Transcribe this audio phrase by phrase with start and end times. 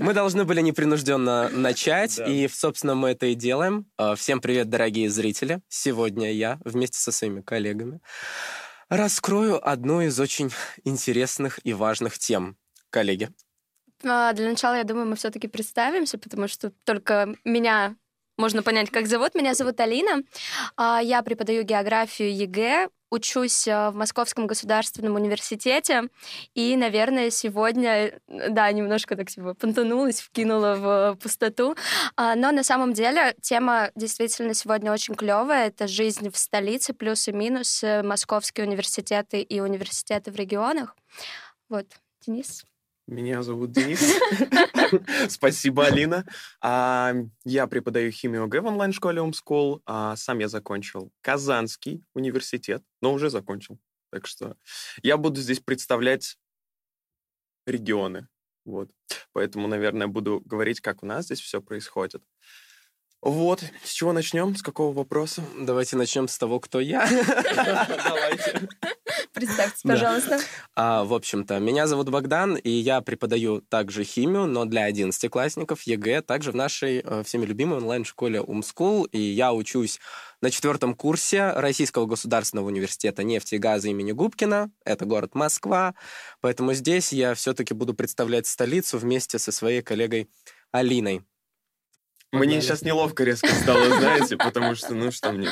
[0.00, 3.86] Мы должны были непринужденно начать, и, собственно, мы это и делаем.
[3.96, 5.60] А, всем привет, дорогие зрители.
[5.68, 8.00] Сегодня я вместе со своими коллегами
[8.88, 10.50] раскрою одну из очень
[10.84, 12.56] интересных и важных тем.
[12.90, 13.30] Коллеги.
[14.04, 17.96] А, для начала, я думаю, мы все-таки представимся, потому что только меня
[18.36, 19.34] можно понять, как зовут.
[19.34, 20.22] Меня зовут Алина.
[20.76, 26.08] А, я преподаю географию ЕГЭ, учусь э, в Московском государственном университете,
[26.54, 31.76] и, наверное, сегодня, да, немножко так типа понтанулась, вкинула в пустоту,
[32.16, 35.68] а, но на самом деле тема действительно сегодня очень клевая.
[35.68, 40.96] Это жизнь в столице, плюсы и минусы, московские университеты и университеты в регионах.
[41.68, 41.86] Вот,
[42.26, 42.64] Денис.
[43.06, 44.00] Меня зовут Денис.
[45.28, 46.24] Спасибо, Алина.
[46.62, 47.14] А,
[47.44, 49.82] я преподаю химию ОГЭ в онлайн-школе Умскол.
[49.84, 53.78] А, сам я закончил Казанский университет, но уже закончил.
[54.10, 54.56] Так что
[55.02, 56.38] я буду здесь представлять
[57.66, 58.28] регионы.
[58.64, 58.90] Вот.
[59.32, 62.22] Поэтому, наверное, буду говорить, как у нас здесь все происходит.
[63.20, 64.54] Вот, с чего начнем?
[64.54, 65.42] С какого вопроса?
[65.58, 67.06] Давайте начнем с того, кто я.
[67.56, 68.68] Давайте.
[69.34, 70.38] Представьте, пожалуйста.
[70.38, 70.44] Да.
[70.76, 76.22] А, в общем-то, меня зовут Богдан, и я преподаю также химию, но для 11-классников ЕГЭ,
[76.22, 79.98] также в нашей э, всеми любимой онлайн-школе Умскул, и я учусь
[80.40, 84.70] на четвертом курсе Российского государственного университета нефти и газа имени Губкина.
[84.84, 85.94] Это город Москва.
[86.40, 90.30] Поэтому здесь я все-таки буду представлять столицу вместе со своей коллегой
[90.70, 91.22] Алиной.
[92.30, 95.48] Мне сейчас неловко резко стало, знаете, потому что, ну что мне...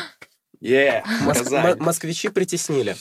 [0.63, 2.97] Yeah, Мос- москвичи притеснили.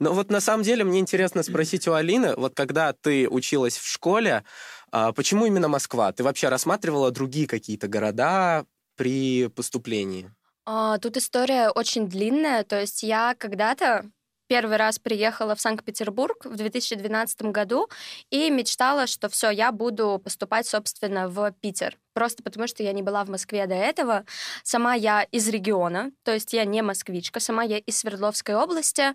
[0.00, 3.86] Но вот на самом деле мне интересно спросить у Алины, вот когда ты училась в
[3.86, 4.42] школе,
[4.90, 6.10] а, почему именно Москва?
[6.12, 10.32] Ты вообще рассматривала другие какие-то города при поступлении?
[10.64, 12.64] А, тут история очень длинная.
[12.64, 14.10] То есть я когда-то
[14.46, 17.88] первый раз приехала в Санкт-Петербург в 2012 году
[18.30, 21.98] и мечтала, что все, я буду поступать, собственно, в Питер.
[22.14, 24.24] Просто потому, что я не была в Москве до этого.
[24.62, 29.14] Сама я из региона, то есть я не москвичка, сама я из Свердловской области.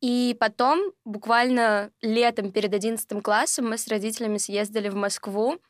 [0.00, 5.60] И потом, буквально летом перед 11 классом, мы с родителями съездили в Москву,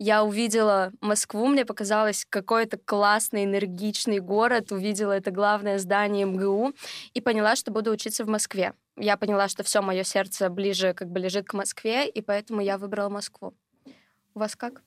[0.00, 6.72] я увидела Москву, мне показалось какой-то классный, энергичный город, увидела это главное здание МГУ
[7.12, 8.72] и поняла, что буду учиться в Москве.
[8.96, 12.78] Я поняла, что все мое сердце ближе как бы лежит к Москве, и поэтому я
[12.78, 13.52] выбрала Москву.
[14.34, 14.82] У вас как?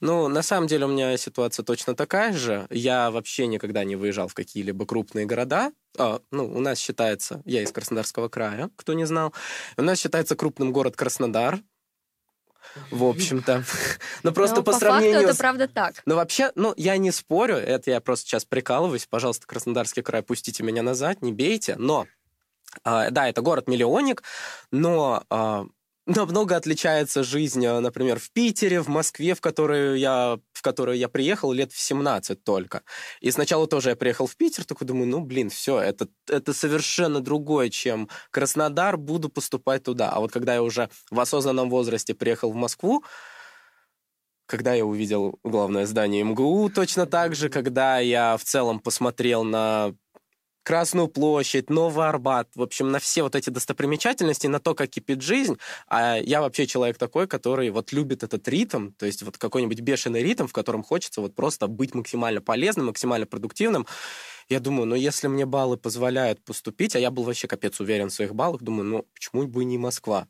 [0.00, 2.66] Ну, на самом деле у меня ситуация точно такая же.
[2.70, 5.70] Я вообще никогда не выезжал в какие-либо крупные города.
[5.96, 9.32] А, ну, у нас считается, я из Краснодарского края, кто не знал.
[9.76, 11.60] У нас считается крупным город Краснодар,
[12.90, 13.64] в общем-то.
[14.22, 15.14] Но просто по, по сравнению...
[15.14, 16.02] Факту это правда так.
[16.06, 19.06] Ну, вообще, ну, я не спорю, это я просто сейчас прикалываюсь.
[19.06, 21.76] Пожалуйста, Краснодарский край, пустите меня назад, не бейте.
[21.78, 22.06] Но,
[22.84, 24.22] э, да, это город-миллионник,
[24.70, 25.64] но э,
[26.06, 31.08] намного отличается жизнь, э, например, в Питере, в Москве, в которую я, в которую я
[31.08, 32.82] приехал лет в 17 только.
[33.20, 37.20] И сначала тоже я приехал в Питер, такой думаю, ну, блин, все, это, это совершенно
[37.20, 40.10] другое, чем Краснодар, буду поступать туда.
[40.10, 43.04] А вот когда я уже в осознанном возрасте приехал в Москву,
[44.46, 49.94] когда я увидел главное здание МГУ, точно так же, когда я в целом посмотрел на
[50.64, 55.20] Красную площадь, Новый Арбат, в общем, на все вот эти достопримечательности, на то, как кипит
[55.20, 55.58] жизнь.
[55.88, 60.22] А я вообще человек такой, который вот любит этот ритм, то есть вот какой-нибудь бешеный
[60.22, 63.86] ритм, в котором хочется вот просто быть максимально полезным, максимально продуктивным.
[64.48, 68.14] Я думаю, ну, если мне баллы позволяют поступить, а я был вообще капец уверен в
[68.14, 70.28] своих баллах, думаю, ну, почему бы не Москва?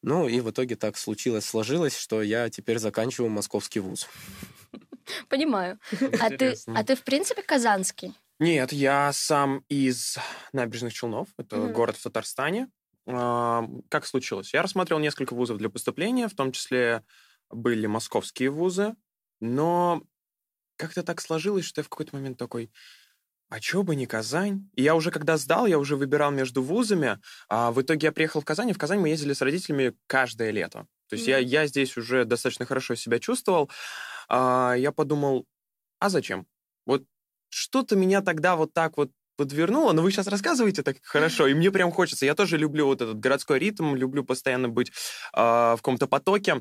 [0.00, 4.06] Ну, и в итоге так случилось, сложилось, что я теперь заканчиваю московский вуз.
[5.28, 5.80] Понимаю.
[6.20, 8.14] А ты, а ты, в принципе, казанский?
[8.38, 10.18] Нет, я сам из
[10.52, 11.28] Набережных Челнов.
[11.38, 11.72] Это mm-hmm.
[11.72, 12.68] город в Татарстане.
[13.06, 14.52] А, как случилось?
[14.52, 17.02] Я рассмотрел несколько вузов для поступления, в том числе
[17.50, 18.94] были московские вузы,
[19.40, 20.02] но
[20.76, 22.70] как-то так сложилось, что я в какой-то момент такой,
[23.48, 24.68] а чё бы не Казань?
[24.74, 28.40] И я уже когда сдал, я уже выбирал между вузами, а в итоге я приехал
[28.40, 30.86] в Казань, и в Казань мы ездили с родителями каждое лето.
[31.08, 31.42] То есть mm-hmm.
[31.42, 33.70] я, я здесь уже достаточно хорошо себя чувствовал.
[34.28, 35.46] А, я подумал,
[36.00, 36.46] а зачем?
[36.84, 37.04] Вот
[37.56, 41.70] что-то меня тогда вот так вот подвернуло, но вы сейчас рассказываете так хорошо, и мне
[41.70, 42.26] прям хочется.
[42.26, 46.56] Я тоже люблю вот этот городской ритм, люблю постоянно быть э, в каком-то потоке.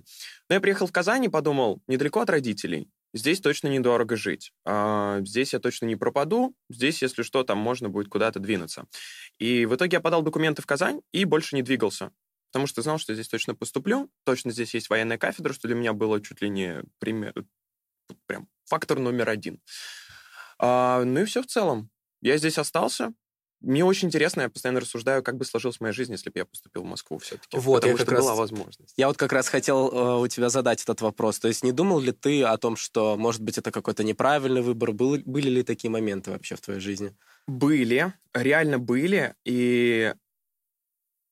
[0.50, 2.90] Но я приехал в Казань и подумал, недалеко от родителей.
[3.14, 4.52] Здесь точно недорого жить.
[4.66, 6.54] Э, здесь я точно не пропаду.
[6.70, 8.86] Здесь, если что, там можно будет куда-то двинуться.
[9.38, 12.12] И в итоге я подал документы в Казань и больше не двигался.
[12.52, 14.10] Потому что знал, что здесь точно поступлю.
[14.26, 17.34] Точно здесь есть военная кафедра, что для меня было чуть ли не пример,
[18.28, 19.60] прям фактор номер один.
[20.60, 21.90] А, ну и все в целом.
[22.22, 23.14] Я здесь остался.
[23.62, 26.84] мне очень интересно, я постоянно рассуждаю, как бы сложилась моя жизнь, если бы я поступил
[26.84, 27.58] в Москву все-таки.
[27.58, 28.94] Вот, потому я что как раз- была возможность.
[28.98, 31.40] Я вот как раз хотел э, у тебя задать этот вопрос.
[31.40, 34.92] То есть не думал ли ты о том, что, может быть, это какой-то неправильный выбор?
[34.92, 37.16] Был- были ли такие моменты вообще в твоей жизни?
[37.48, 40.14] Были, реально были, и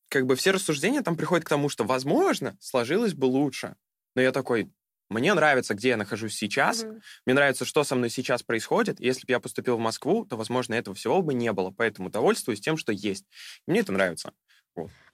[0.10, 3.76] как бы все рассуждения там приходят к тому, что, возможно, сложилось бы лучше.
[4.16, 4.72] Но я такой,
[5.13, 7.01] мне нравится, где я нахожусь сейчас, Мгм.
[7.25, 9.00] мне нравится, что со мной сейчас происходит.
[9.00, 11.71] Если бы я поступил в Москву, то, возможно, этого всего бы не было.
[11.71, 13.25] Поэтому довольствуюсь тем, что есть.
[13.68, 14.33] Мне это нравится.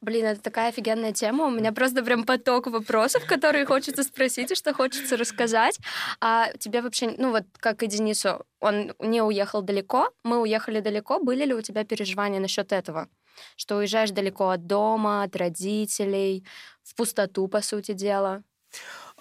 [0.01, 1.45] Блин, это такая офигенная тема.
[1.47, 5.77] У меня просто прям поток вопросов, которые хочется спросить и что хочется рассказать.
[6.21, 11.19] А тебе вообще, ну вот как и Денису, он не уехал далеко, мы уехали далеко.
[11.19, 13.09] Были ли у тебя переживания насчет этого?
[13.57, 16.45] Что уезжаешь далеко от дома, от родителей,
[16.83, 18.43] в пустоту, по сути дела.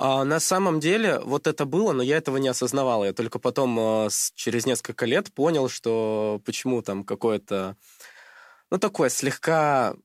[0.01, 3.05] А, на самом деле, вот это было, но я этого не осознавал.
[3.05, 7.77] Я только потом, э, через несколько лет, понял, что почему там какое-то,
[8.71, 9.97] ну, такое слегка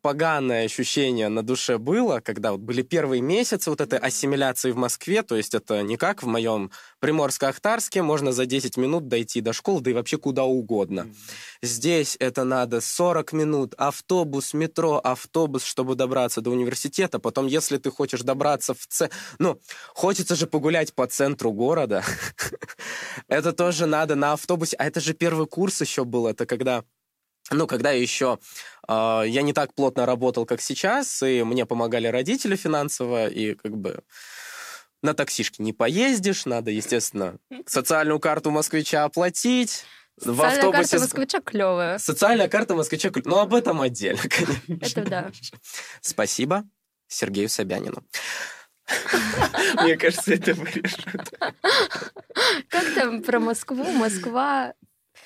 [0.00, 5.22] поганое ощущение на душе было, когда вот были первые месяцы вот этой ассимиляции в Москве,
[5.22, 6.70] то есть это не как в моем
[7.00, 11.08] Приморско-Ахтарске, можно за 10 минут дойти до школы, да и вообще куда угодно.
[11.62, 17.18] Здесь это надо 40 минут, автобус, метро, автобус, чтобы добраться до университета.
[17.18, 19.10] Потом, если ты хочешь добраться в ц...
[19.38, 19.60] Ну,
[19.94, 22.04] хочется же погулять по центру города.
[23.28, 24.76] Это тоже надо на автобусе.
[24.76, 26.26] А это же первый курс еще был.
[26.26, 26.84] Это когда...
[27.50, 28.38] Ну, когда еще
[28.88, 33.76] э, я не так плотно работал, как сейчас, и мне помогали родители финансово, и как
[33.76, 34.02] бы
[35.02, 37.36] на таксишке не поездишь, надо, естественно,
[37.66, 39.84] социальную карту москвича оплатить.
[40.16, 41.98] В Социальная автобусе карта москвича клевая.
[41.98, 43.10] Социальная карта москвича.
[43.24, 44.22] Ну, об этом отдельно,
[44.66, 45.00] конечно.
[45.00, 45.30] Это да.
[46.00, 46.64] Спасибо
[47.08, 48.04] Сергею Собянину.
[49.82, 51.32] Мне кажется, это вырежут.
[52.68, 53.84] Как там про Москву?
[53.92, 54.74] Москва...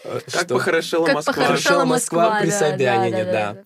[0.02, 1.32] Как похорошела Как Москва.
[1.34, 2.40] похорошела Москва Москва.
[2.40, 3.64] при да, Собянине, да, да.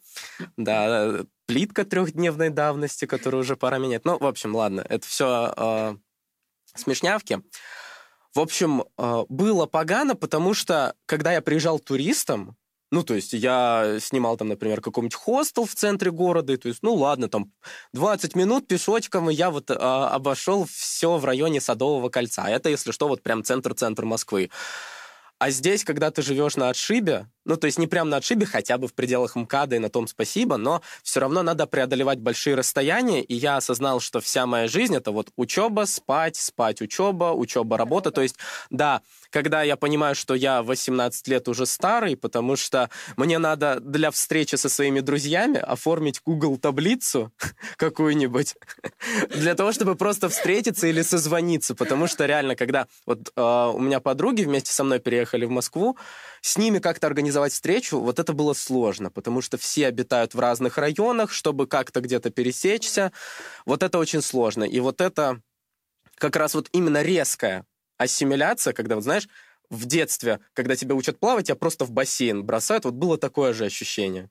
[0.57, 1.17] да.
[1.17, 4.05] Да, плитка трехдневной давности, которую уже пора менять.
[4.05, 5.99] Ну, в общем, ладно, это все
[6.75, 7.43] смешнявки.
[8.35, 12.57] В общем, э, было погано, потому что, когда я приезжал туристом,
[12.91, 16.83] ну, то есть я снимал там, например, какой-нибудь хостел в центре города, и, то есть,
[16.83, 17.53] ну, ладно, там
[17.93, 22.49] 20 минут пешочком, и я вот э, обошел все в районе Садового кольца.
[22.49, 24.51] Это, если что, вот прям центр-центр Москвы.
[25.43, 28.79] А здесь, когда ты живешь на отшибе, ну, то есть не прям на отшибе, хотя
[28.79, 33.23] бы в пределах МКАДа, и на том спасибо, но все равно надо преодолевать большие расстояния,
[33.23, 38.11] и я осознал, что вся моя жизнь— это вот учеба, спать, спать, учеба, учеба, работа.
[38.11, 38.37] То есть,
[38.71, 44.11] да, когда я понимаю, что я 18 лет уже старый, потому что мне надо для
[44.11, 47.33] встречи со своими друзьями оформить Google таблицу
[47.77, 48.55] какую-нибудь
[49.35, 54.01] для того, чтобы просто встретиться или созвониться, потому что реально, когда вот э, у меня
[54.01, 55.97] подруги вместе со мной переехали в Москву,
[56.43, 60.79] с ними как-то организовать встречу, вот это было сложно, потому что все обитают в разных
[60.79, 63.13] районах, чтобы как-то где-то пересечься,
[63.67, 64.65] вот это очень сложно.
[64.65, 65.41] И вот это
[66.17, 67.67] как раз вот именно резкая
[67.99, 69.29] ассимиляция, когда, вот знаешь,
[69.71, 73.65] в детстве, когда тебя учат плавать, тебя просто в бассейн бросают, вот было такое же
[73.67, 74.31] ощущение.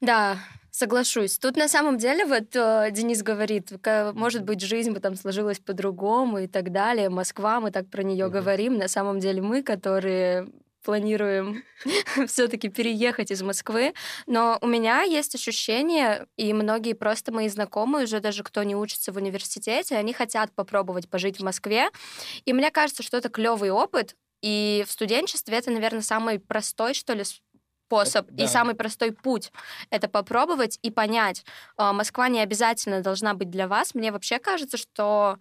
[0.00, 0.38] Да,
[0.70, 1.38] соглашусь.
[1.38, 3.72] Тут на самом деле вот э, Денис говорит,
[4.14, 7.08] может быть, жизнь бы там сложилась по-другому и так далее.
[7.08, 8.32] Москва, мы так про нее Мгм.
[8.32, 8.78] говорим.
[8.78, 10.48] На самом деле мы, которые
[10.82, 11.62] планируем
[12.26, 13.94] все-таки переехать из Москвы.
[14.26, 19.12] Но у меня есть ощущение, и многие просто мои знакомые, уже даже кто не учится
[19.12, 21.88] в университете, они хотят попробовать пожить в Москве.
[22.44, 24.16] И мне кажется, что это клевый опыт.
[24.42, 28.44] И в студенчестве это, наверное, самый простой, что ли, способ Да.
[28.44, 29.52] и самый простой путь
[29.90, 31.44] это попробовать и понять.
[31.76, 33.94] а, Москва не обязательно должна быть для вас.
[33.94, 35.38] Мне вообще кажется, что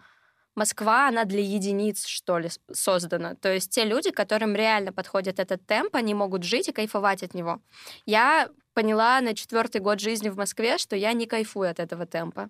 [0.55, 3.35] Москва, она для единиц, что ли, создана.
[3.35, 7.33] То есть те люди, которым реально подходит этот темп, они могут жить и кайфовать от
[7.33, 7.61] него.
[8.05, 12.49] Я поняла на четвертый год жизни в Москве, что я не кайфую от этого темпа.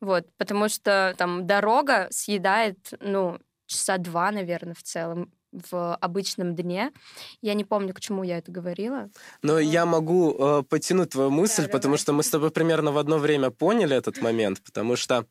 [0.00, 5.32] Вот, потому что там дорога съедает, ну, часа два, наверное, в целом
[5.70, 6.92] в обычном дне.
[7.40, 9.08] Я не помню, к чему я это говорила.
[9.42, 11.98] Но я могу э, потянуть твою мысль, Да, потому давай.
[11.98, 15.26] что мы с тобой примерно в одно время поняли этот момент, потому что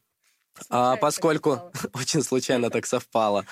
[0.70, 3.46] а, поскольку очень случайно так совпало.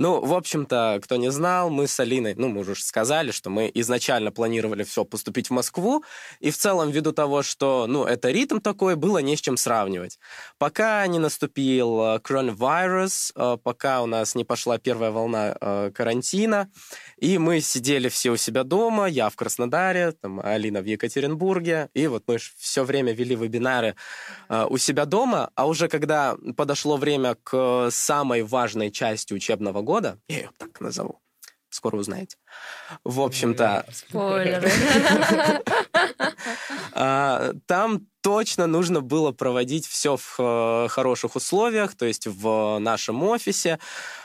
[0.00, 3.70] Ну, в общем-то, кто не знал, мы с Алиной, ну, мы уже сказали, что мы
[3.74, 6.02] изначально планировали все поступить в Москву,
[6.40, 10.18] и в целом, ввиду того, что, ну, это ритм такой, было не с чем сравнивать.
[10.56, 16.70] Пока не наступил э, коронавирус, э, пока у нас не пошла первая волна э, карантина,
[17.18, 22.06] и мы сидели все у себя дома, я в Краснодаре, там, Алина в Екатеринбурге, и
[22.06, 23.96] вот мы все время вели вебинары
[24.48, 29.89] у себя дома, а уже когда подошло время к самой важной части учебного года,
[30.28, 31.20] я ее так назову,
[31.70, 32.36] Скоро узнаете.
[33.04, 33.86] В общем-то...
[33.92, 34.70] Спойлеры.
[36.92, 43.22] А, там точно нужно было проводить все в э, хороших условиях, то есть в нашем
[43.22, 43.78] офисе.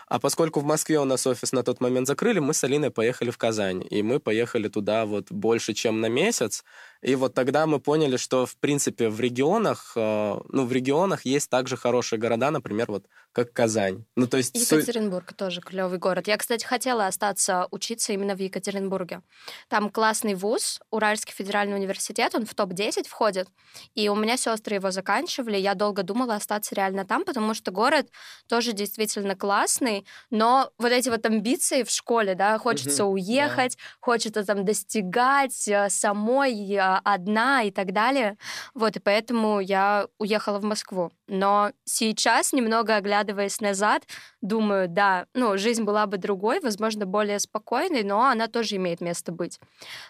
[0.07, 3.31] А поскольку в Москве у нас офис на тот момент закрыли, мы с Алиной поехали
[3.31, 3.83] в Казань.
[3.89, 6.63] И мы поехали туда вот больше, чем на месяц.
[7.01, 11.49] И вот тогда мы поняли, что, в принципе, в регионах, э, ну, в регионах есть
[11.49, 14.05] также хорошие города, например, вот как Казань.
[14.15, 14.55] Ну, то есть...
[14.55, 16.27] Екатеринбург тоже клевый город.
[16.27, 19.21] Я, кстати, хотела остаться учиться именно в Екатеринбурге.
[19.67, 23.49] Там классный вуз, Уральский федеральный университет, он в топ-10 входит.
[23.93, 25.57] И у меня сестры его заканчивали.
[25.57, 28.07] Я долго думала остаться реально там, потому что город
[28.47, 33.11] тоже действительно классный, но вот эти вот амбиции в школе, да, хочется mm-hmm.
[33.11, 33.79] уехать, yeah.
[33.99, 38.37] хочется там достигать э, самой э, одна и так далее.
[38.73, 41.11] Вот, и поэтому я уехала в Москву.
[41.27, 44.03] Но сейчас, немного оглядываясь назад,
[44.41, 49.31] думаю, да, ну, жизнь была бы другой, возможно, более спокойной, но она тоже имеет место
[49.31, 49.59] быть.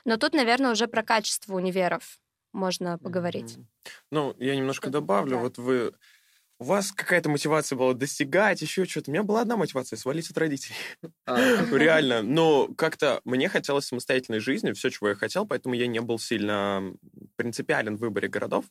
[0.03, 2.19] Но тут, наверное, уже про качество универов
[2.55, 3.57] можно поговорить.
[4.11, 5.37] Ну, я немножко добавлю.
[5.37, 5.41] Да.
[5.41, 5.93] Вот вы
[6.59, 9.11] у вас какая-то мотивация была достигать, еще что-то.
[9.11, 10.75] У меня была одна мотивация— свалить от родителей.
[11.25, 11.37] А.
[11.71, 12.21] Реально.
[12.21, 16.93] Но как-то мне хотелось самостоятельной жизни, все, чего я хотел, поэтому я не был сильно
[17.35, 18.65] принципиален в выборе городов.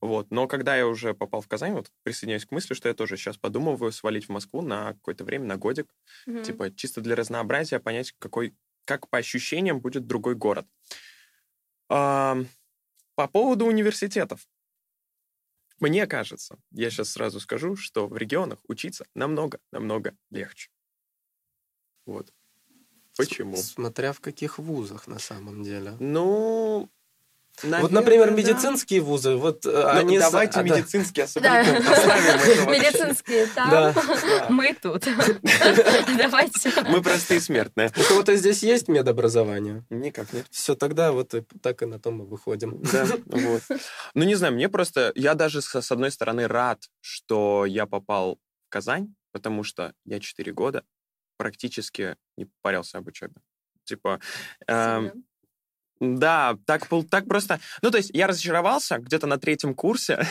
[0.00, 0.32] Вот.
[0.32, 3.36] Но когда я уже попал в Казань, вот присоединяюсь к мысли, что я тоже сейчас
[3.36, 5.94] подумываю свалить в Москву на какое-то время, на годик.
[6.28, 6.42] Mm-hmm.
[6.42, 10.66] Типа чисто для разнообразия понять, какой, как по ощущениям будет другой город.
[11.88, 12.36] А,
[13.14, 14.48] по поводу университетов.
[15.82, 20.70] Мне кажется, я сейчас сразу скажу, что в регионах учиться намного-намного легче.
[22.06, 22.32] Вот.
[23.16, 23.56] Почему?
[23.56, 25.96] Смотря в каких вузах на самом деле.
[25.98, 26.88] Ну,
[27.62, 28.34] Наверное, вот, например, да.
[28.34, 30.18] медицинские вузы, вот ну, они...
[30.18, 30.62] Давайте с...
[30.62, 31.62] медицинские, особенно
[32.70, 33.94] Медицинские там,
[34.48, 35.04] мы тут.
[36.18, 36.72] Давайте.
[36.88, 37.92] Мы простые смертные.
[37.96, 39.84] У кого-то здесь есть медобразование?
[39.90, 40.46] Никак нет.
[40.50, 42.82] Все, тогда вот так и на том мы выходим.
[42.92, 43.62] Да, вот.
[44.14, 45.12] Ну, не знаю, мне просто...
[45.14, 50.52] Я даже, с одной стороны, рад, что я попал в Казань, потому что я 4
[50.52, 50.84] года
[51.36, 53.34] практически не парился об учебе.
[53.84, 54.20] Типа,
[56.02, 57.60] да, так, так просто...
[57.80, 60.26] Ну, то есть я разочаровался где-то на третьем курсе.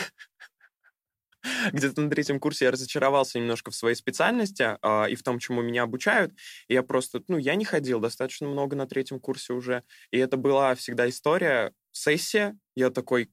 [1.72, 5.62] где-то на третьем курсе я разочаровался немножко в своей специальности э, и в том, чему
[5.62, 6.34] меня обучают.
[6.68, 9.82] И я просто, ну, я не ходил достаточно много на третьем курсе уже.
[10.10, 12.54] И это была всегда история, сессия.
[12.76, 13.30] Я такой,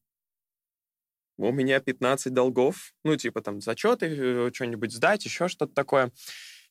[1.37, 6.13] у меня 15 долгов, ну, типа там зачеты, э, что-нибудь сдать, еще что-то такое.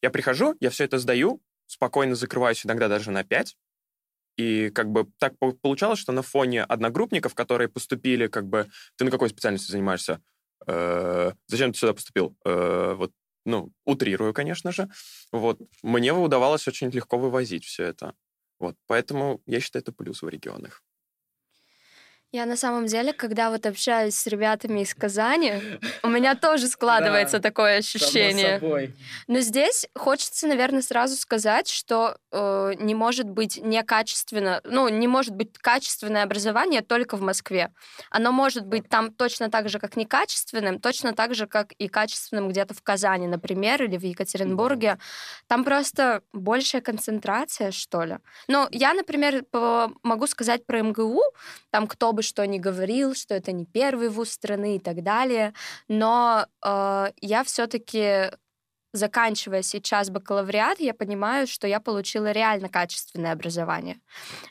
[0.00, 3.54] Я прихожу, я все это сдаю, спокойно закрываюсь иногда даже на 5,
[4.38, 9.10] и как бы так получалось, что на фоне одногруппников, которые поступили, как бы, ты на
[9.10, 10.22] какой специальности занимаешься?
[10.66, 12.36] Э, зачем ты сюда поступил?
[12.44, 13.12] Э, вот,
[13.44, 14.88] ну, утрирую, конечно же.
[15.32, 18.14] Вот, мне удавалось очень легко вывозить все это.
[18.60, 20.82] Вот, поэтому я считаю, это плюс в регионах.
[22.30, 25.54] Я на самом деле, когда вот общаюсь с ребятами из Казани,
[26.02, 28.92] у меня тоже складывается такое ощущение.
[29.26, 35.34] Но здесь хочется, наверное, сразу сказать, что э, не может быть некачественно, ну, не может
[35.34, 37.72] быть качественное образование только в Москве.
[38.10, 42.50] Оно может быть там точно так же, как некачественным, точно так же, как и качественным
[42.50, 44.98] где-то в Казани, например, или в Екатеринбурге.
[45.46, 48.18] Там просто большая концентрация, что ли.
[48.48, 49.44] Ну, я, например,
[50.02, 51.22] могу сказать про МГУ,
[51.70, 55.52] там кто бы что ни говорил, что это не первый вуз страны и так далее,
[55.88, 58.32] но э, я все-таки
[58.92, 64.00] заканчивая сейчас бакалавриат, я понимаю, что я получила реально качественное образование.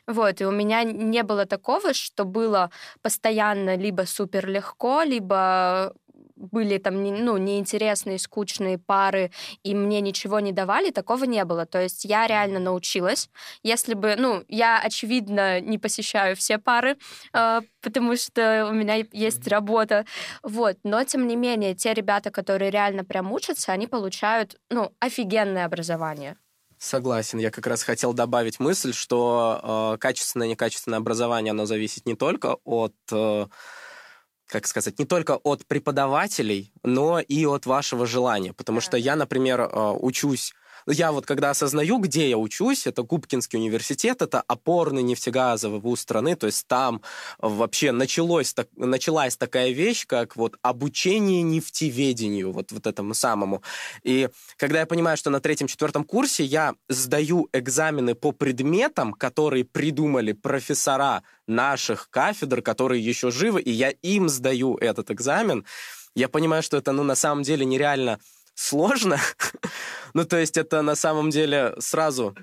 [0.06, 2.70] Вот, и у меня не было такого, что было
[3.02, 5.92] постоянно либо супер легко, либо
[6.38, 9.30] были там ну, неинтересные, скучные пары,
[9.62, 11.66] и мне ничего не давали, такого не было.
[11.66, 13.28] То есть я реально научилась.
[13.62, 16.96] Если бы, ну, я, очевидно, не посещаю все пары,
[17.34, 20.06] э, потому что у меня есть работа.
[20.42, 20.78] Вот.
[20.84, 26.36] Но, тем не менее, те ребята, которые реально прям учатся, они получают, ну, офигенное образование.
[26.78, 27.40] Согласен.
[27.40, 32.14] Я как раз хотел добавить мысль, что э, качественное и некачественное образование, оно зависит не
[32.14, 33.46] только от э,
[34.48, 38.52] как сказать, не только от преподавателей, но и от вашего желания.
[38.52, 40.54] Потому что я, например, э, учусь
[40.90, 46.34] я вот когда осознаю, где я учусь, это Губкинский университет, это опорный нефтегазовый вуз страны,
[46.34, 47.02] то есть там
[47.38, 53.62] вообще началось, так, началась такая вещь, как вот обучение нефтеведению, вот, вот этому самому.
[54.02, 60.32] И когда я понимаю, что на третьем-четвертом курсе я сдаю экзамены по предметам, которые придумали
[60.32, 65.64] профессора наших кафедр, которые еще живы, и я им сдаю этот экзамен,
[66.14, 68.18] я понимаю, что это, ну, на самом деле нереально
[68.58, 69.18] сложно.
[70.14, 72.34] ну, то есть это на самом деле сразу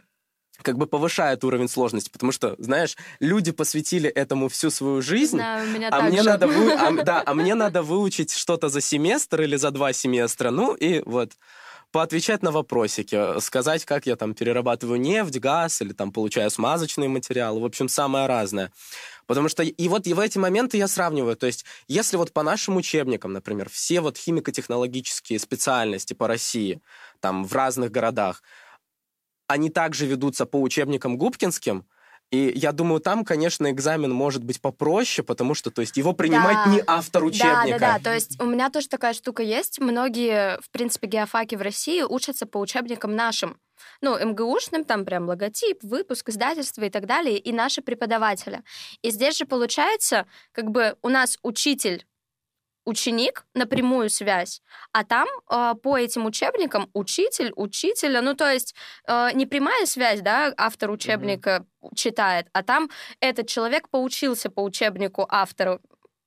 [0.61, 5.59] как бы повышает уровень сложности, потому что, знаешь, люди посвятили этому всю свою жизнь, Да,
[5.61, 6.29] у меня а мне же.
[6.29, 10.51] надо вы- а, да, а мне надо выучить что-то за семестр или за два семестра,
[10.51, 11.33] ну и вот
[11.95, 17.61] поотвечать на вопросики, сказать, как я там перерабатываю нефть, газ или там получаю смазочные материалы,
[17.61, 18.73] в общем, самое разное.
[19.27, 22.43] Потому что и вот и в эти моменты я сравниваю, то есть если вот по
[22.43, 26.81] нашим учебникам, например, все вот химико-технологические специальности по России,
[27.21, 28.43] там в разных городах,
[29.47, 31.85] они также ведутся по учебникам губкинским,
[32.31, 36.57] и я думаю, там, конечно, экзамен может быть попроще, потому что, то есть, его принимать
[36.65, 36.71] Да.
[36.71, 37.79] не автор Да, учебника.
[37.79, 37.99] да, да.
[37.99, 39.79] То есть у меня тоже такая штука есть.
[39.79, 43.57] Многие, в принципе, геофаки в России учатся по учебникам нашим.
[44.01, 48.61] Ну, МГУшным, там прям логотип, выпуск, издательство и так далее, и наши преподаватели.
[49.01, 52.05] И здесь же получается, как бы у нас учитель
[52.85, 54.61] ученик напрямую связь,
[54.91, 58.75] а там э, по этим учебникам учитель учителя, ну то есть
[59.07, 61.65] э, не прямая связь, да, автор учебника
[61.95, 62.89] читает, а там
[63.19, 65.81] этот человек поучился по учебнику автору,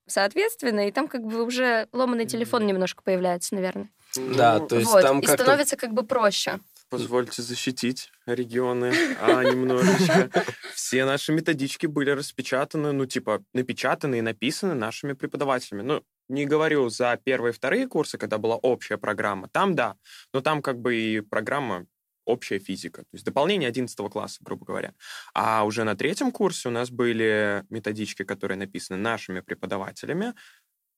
[0.07, 3.88] соответственно, и там как бы уже ломаный телефон немножко появляется, наверное.
[4.17, 5.45] Да, Ну, то есть вот, там и как-то...
[5.45, 6.61] становится как бы проще.
[6.90, 10.30] Позвольте защитить регионы, а немножечко.
[10.75, 15.83] Все наши методички были распечатаны, ну, типа, напечатаны и написаны нашими преподавателями.
[15.83, 19.49] Ну, не говорю за первые и вторые курсы, когда была общая программа.
[19.49, 19.97] Там, да,
[20.33, 21.87] но там как бы и программа
[22.25, 24.95] общая физика, то есть дополнение 11 класса, грубо говоря.
[25.35, 30.35] А уже на третьем курсе у нас были методички, которые написаны нашими преподавателями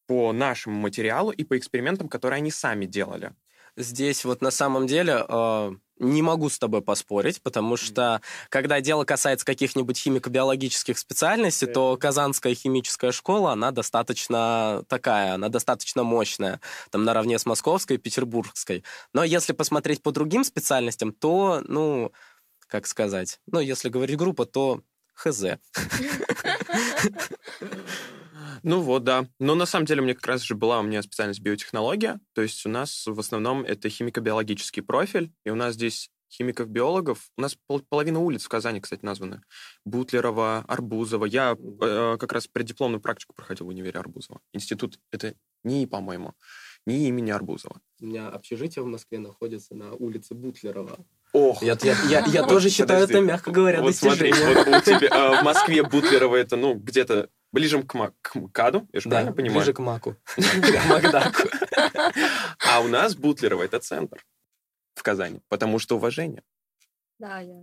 [0.06, 3.32] по нашему материалу и по экспериментам, которые они сами делали.
[3.76, 9.04] Здесь вот на самом деле э, не могу с тобой поспорить, потому что когда дело
[9.04, 16.60] касается каких-нибудь химико-биологических специальностей, то Казанская химическая школа, она достаточно такая, она достаточно мощная,
[16.90, 18.82] там наравне с Московской и Петербургской.
[19.12, 22.12] Но если посмотреть по другим специальностям, то, ну,
[22.66, 24.80] как сказать, ну, если говорить группа, то
[25.14, 25.44] хз.
[28.62, 29.26] Ну вот, да.
[29.38, 32.42] Но на самом деле у меня как раз же была у меня специальность биотехнология, то
[32.42, 37.57] есть у нас в основном это химико-биологический профиль, и у нас здесь химиков-биологов, у нас
[37.66, 39.42] пол- половина улиц в Казани, кстати, названы.
[39.85, 41.24] Бутлерова, Арбузова.
[41.24, 44.40] Я э, как раз преддипломную практику проходил в универе Арбузова.
[44.53, 46.35] Институт это НИИ, по-моему,
[46.87, 47.81] НИИ имени Арбузова.
[48.01, 50.98] У меня общежитие в Москве находится на улице Бутлерова.
[51.33, 54.64] Ох, Я, я, я, я тоже считаю это, мягко говоря, вот смотри, достижением.
[54.72, 58.88] вот у тебя, э, в Москве Бутлерова это, ну, где-то ближе к, ма- к МКАДу,
[58.92, 59.60] я же Да, правильно понимаю?
[59.60, 60.16] ближе к Маку.
[60.36, 61.48] К Макдаку.
[62.66, 64.24] А у нас Бутлерово это центр
[64.94, 66.42] в Казани, потому что уважение.
[67.18, 67.62] Да, я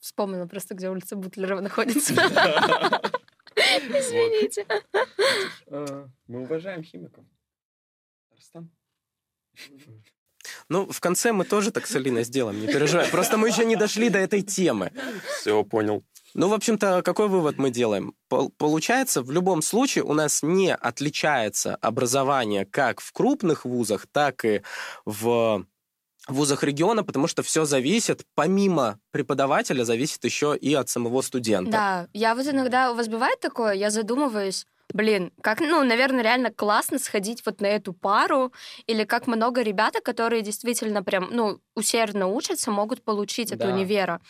[0.00, 2.12] вспомнила просто, где улица Бутлерова находится.
[3.54, 4.66] Извините.
[5.68, 7.24] Мы уважаем химиков.
[10.68, 13.08] Ну, в конце мы тоже так с Алиной сделаем, не переживай.
[13.10, 14.90] Просто мы еще не дошли до этой темы.
[15.40, 16.04] Все, понял.
[16.34, 18.14] Ну, в общем-то, какой вывод мы делаем?
[18.28, 24.44] Пол- Получается, в любом случае у нас не отличается образование как в крупных вузах, так
[24.44, 24.62] и
[25.04, 25.66] в
[26.28, 31.70] вузах региона, потому что все зависит, помимо преподавателя, зависит еще и от самого студента.
[31.70, 36.50] Да, я вот иногда, у вас бывает такое, я задумываюсь, блин, как, ну, наверное, реально
[36.52, 38.52] классно сходить вот на эту пару,
[38.86, 43.68] или как много ребята, которые действительно прям, ну, усердно учатся, могут получить от Да.
[43.68, 44.20] универа.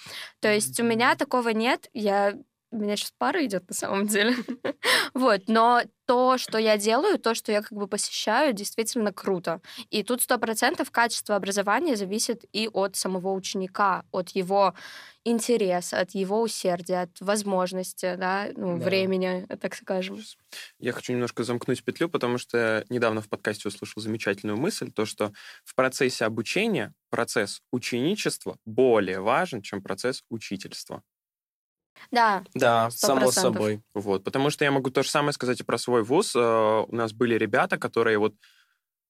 [0.40, 2.34] То есть у меня такого нет, я
[2.72, 4.34] у меня сейчас пара идет на самом деле.
[5.14, 9.60] вот, но то, что я делаю, то, что я как бы посещаю, действительно круто.
[9.90, 14.74] И тут сто процентов качество образования зависит и от самого ученика, от его
[15.24, 18.84] интереса, от его усердия, от возможности, да, ну, Да.
[18.84, 20.18] времени, так скажем.
[20.78, 25.32] Я хочу немножко замкнуть петлю, потому что недавно в подкасте услышал замечательную мысль, то, что
[25.64, 31.02] в процессе обучения процесс ученичества более важен, чем процесс учительства.
[32.10, 33.54] Да, Да, Сто само процентов.
[33.54, 33.82] собой.
[33.94, 36.34] Вот, потому что я могу то же самое сказать и про свой вуз.
[36.36, 38.34] Э, У нас были ребята, которые вот,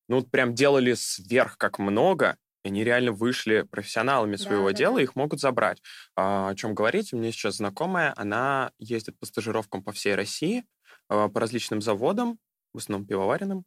[0.09, 4.73] ну, вот прям делали сверх как много, и они реально вышли профессионалами Да, своего да,
[4.73, 5.03] дела, да.
[5.03, 5.83] их могут забрать.
[6.17, 7.13] А, о чем говорить?
[7.13, 10.65] У меня сейчас знакомая, она ездит по стажировкам по всей России,
[11.11, 12.39] э, по различным заводам,
[12.75, 13.65] в основном пивоваренным,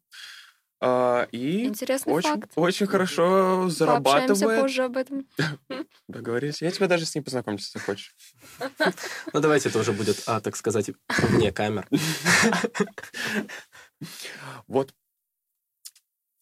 [0.87, 2.51] А, и интересный очень, факт.
[2.55, 3.23] очень хорошо
[3.63, 3.75] Пообщаемся
[4.35, 4.61] зарабатывает.
[4.61, 5.25] позже об этом.
[6.07, 6.61] Договорились.
[6.61, 8.15] Я тебя даже с ней познакомлю, если хочешь.
[9.33, 11.87] Ну, давайте это уже будет, а, так сказать, вне камер.
[14.67, 14.93] Вот.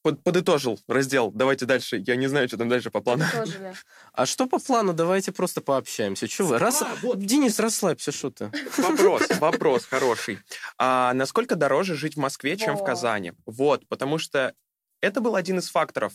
[0.04, 1.32] Под- подытожил раздел.
[1.32, 2.04] Давайте дальше.
[2.06, 3.26] Я не знаю, что там дальше по плану.
[4.14, 4.94] А что по плану?
[4.94, 6.28] Давайте просто пообщаемся.
[6.28, 6.60] Чего вы?
[6.60, 6.82] Рас...
[6.82, 7.20] А, вот.
[7.20, 8.52] Денис, расслабься, что ты?
[8.78, 10.40] Вопрос, вопрос хороший.
[10.78, 12.86] А насколько дороже жить в Москве, чем в Во.
[12.86, 13.34] Казани?
[13.46, 14.54] Вот, потому что
[15.02, 16.14] это был один из факторов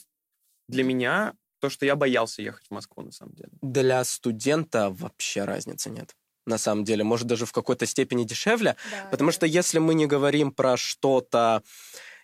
[0.69, 3.51] для меня, то, что я боялся ехать в Москву, на самом деле.
[3.63, 6.15] Для студента вообще разницы нет.
[6.47, 8.77] На самом деле, может, даже в какой-то степени дешевле.
[8.91, 9.35] Да, Потому да.
[9.35, 11.63] что если мы не говорим про что-то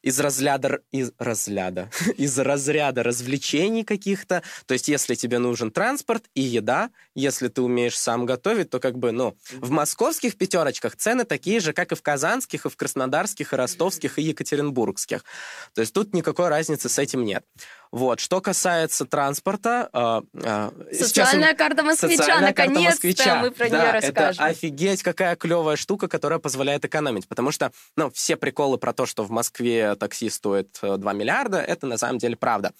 [0.04, 6.42] из разряда, из разряда, из разряда развлечений каких-то, то есть если тебе нужен транспорт и
[6.42, 11.58] еда, если ты умеешь сам готовить, то как бы, ну, в московских пятерочках цены такие
[11.58, 15.24] же, как и в казанских, и в краснодарских, и ростовских, и екатеринбургских.
[15.72, 17.44] То есть тут никакой разницы с этим нет.
[17.94, 18.18] Вот.
[18.18, 19.88] Что касается транспорта...
[19.92, 23.40] э, э, сейчас Социальная карта москвича, Социальная карта наконец-то москвича.
[23.40, 24.44] мы про да, нее это расскажем.
[24.44, 27.28] офигеть, какая клевая штука, которая позволяет экономить.
[27.28, 31.58] Потому что, ну, все приколы про то, что в Москве такси стоит э, 2 миллиарда,
[31.58, 32.72] это на самом деле правда.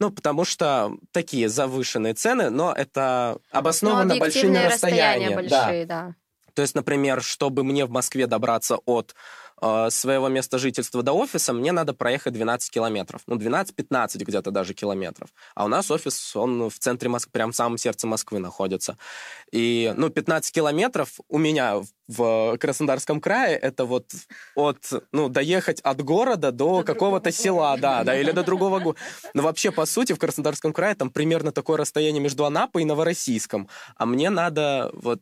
[0.00, 4.96] Ну, потому что такие завышенные цены, но это Но обосновано большими объективные расстояния
[5.28, 5.48] расстояниями.
[5.48, 5.64] Да.
[5.64, 6.14] большие, да.
[6.54, 9.14] То есть, например, чтобы мне в Москве добраться от
[9.60, 13.22] э, своего места жительства до офиса, мне надо проехать 12 километров.
[13.26, 15.30] Ну, 12-15 где-то даже километров.
[15.54, 18.96] А у нас офис, он в центре Москвы, прям в самом сердце Москвы находится.
[19.52, 24.12] И, ну, 15 километров у меня в Краснодарском крае, это вот
[24.54, 24.78] от,
[25.12, 29.00] ну, доехать от города до, До какого-то села, да, да, или до другого города.
[29.34, 33.68] Но вообще, по сути, в Краснодарском крае там примерно такое расстояние между Анапой и Новороссийском.
[33.96, 35.20] А мне надо вот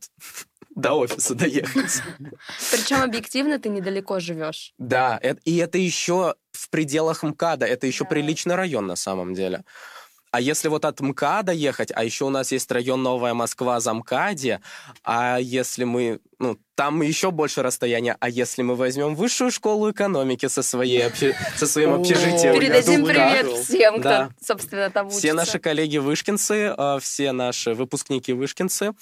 [0.75, 2.03] до офиса доехать.
[2.71, 4.73] Причем объективно ты недалеко живешь.
[4.79, 8.11] Да, и это еще в пределах МКАДа, это еще Да.
[8.11, 9.65] приличный район на самом деле.
[10.31, 13.95] А если вот от МКАДа ехать, а еще у нас есть район Новая Москва за
[13.95, 14.61] МКАДе,
[15.05, 20.47] а если мы, ну, там еще больше расстояния, а если мы возьмем высшую школу экономики
[20.49, 25.21] со, своей, обще- со своим общежитием, Передадим привет всем, кто, собственно, там учится.
[25.21, 28.93] все наши коллеги вышкинцы, э, все наши выпускники вышкинцы, а,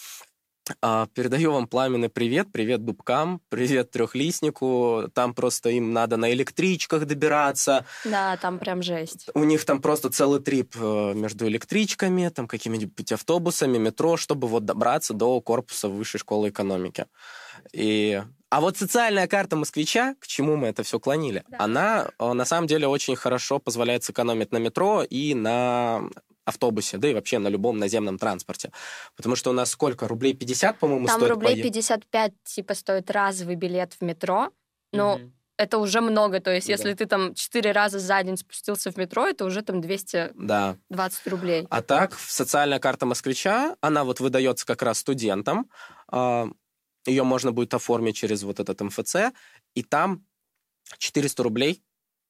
[1.15, 5.11] Передаю вам пламенный привет, привет дубкам, привет трехлистнику.
[5.13, 7.85] Там просто им надо на электричках добираться.
[8.05, 9.29] Да, там прям жесть.
[9.35, 14.65] У них там просто целый трип э, между электричками, там какими-нибудь автобусами, метро, чтобы вот
[14.65, 17.07] добраться до корпуса высшей школы экономики.
[17.73, 18.23] И...
[18.49, 21.57] А вот социальная карта москвича, к чему мы это все клонили, Да.
[21.59, 26.03] она э, на самом деле очень хорошо позволяет сэкономить на метро и на
[26.53, 28.71] автобусе, да и вообще на любом наземном транспорте.
[29.17, 30.07] Потому что у нас сколько?
[30.09, 31.69] Рублей 50, по-моему, Там стоит рублей поездка?
[31.69, 34.51] 55, типа, стоит разовый билет в метро.
[34.93, 35.33] Но Мгм.
[35.57, 36.41] это уже много.
[36.41, 36.73] То есть, Да.
[36.75, 41.31] если ты там 4 раза за день спустился в метро, это уже там 220 Да.
[41.31, 41.67] рублей.
[41.71, 45.69] А так, социальная карта москвича, она вот выдается как раз студентам.
[47.07, 49.33] Ее можно будет оформить через вот этот МФЦ,
[49.75, 50.25] и там
[50.99, 51.83] 400 рублей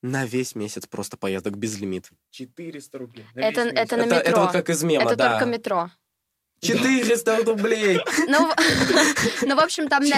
[0.02, 2.10] на весь месяц просто поездок без лимит.
[2.30, 3.24] 400 рублей.
[3.34, 3.78] на Это- месяц.
[3.78, 4.42] это на это, это метро.
[4.42, 5.30] вот как из мема, это да.
[5.32, 5.90] только метро.
[6.60, 8.00] 400 рублей!
[8.28, 8.56] Ну, в-
[9.46, 10.16] ну, в общем, там, на,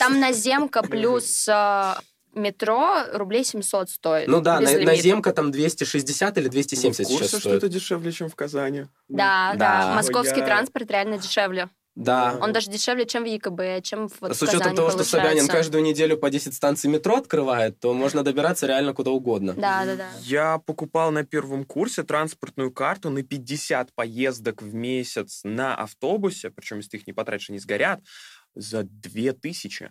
[0.00, 1.94] там наземка плюс э,
[2.34, 4.26] метро рублей 700 стоит.
[4.28, 7.56] Ну да, на, наземка там 260 или 270 Вы в курсе, сейчас что стоит.
[7.58, 8.86] это дешевле, чем в Казани?
[9.08, 9.94] Да, да, Да.
[9.94, 11.68] Московский Я- транспорт реально дешевле.
[11.96, 12.38] Да.
[12.42, 15.48] Он даже дешевле, чем в ЕКБ, чем в, вот С учетом Казани того, что Собянин
[15.48, 19.54] каждую неделю по 10 станций метро открывает, то можно добираться реально куда угодно.
[19.54, 20.10] Да, да, да.
[20.20, 26.76] Я покупал на первом курсе транспортную карту на 50 поездок в месяц на автобусе, причем
[26.76, 28.00] если ты их не потратишь, они сгорят,
[28.54, 29.90] за 2000.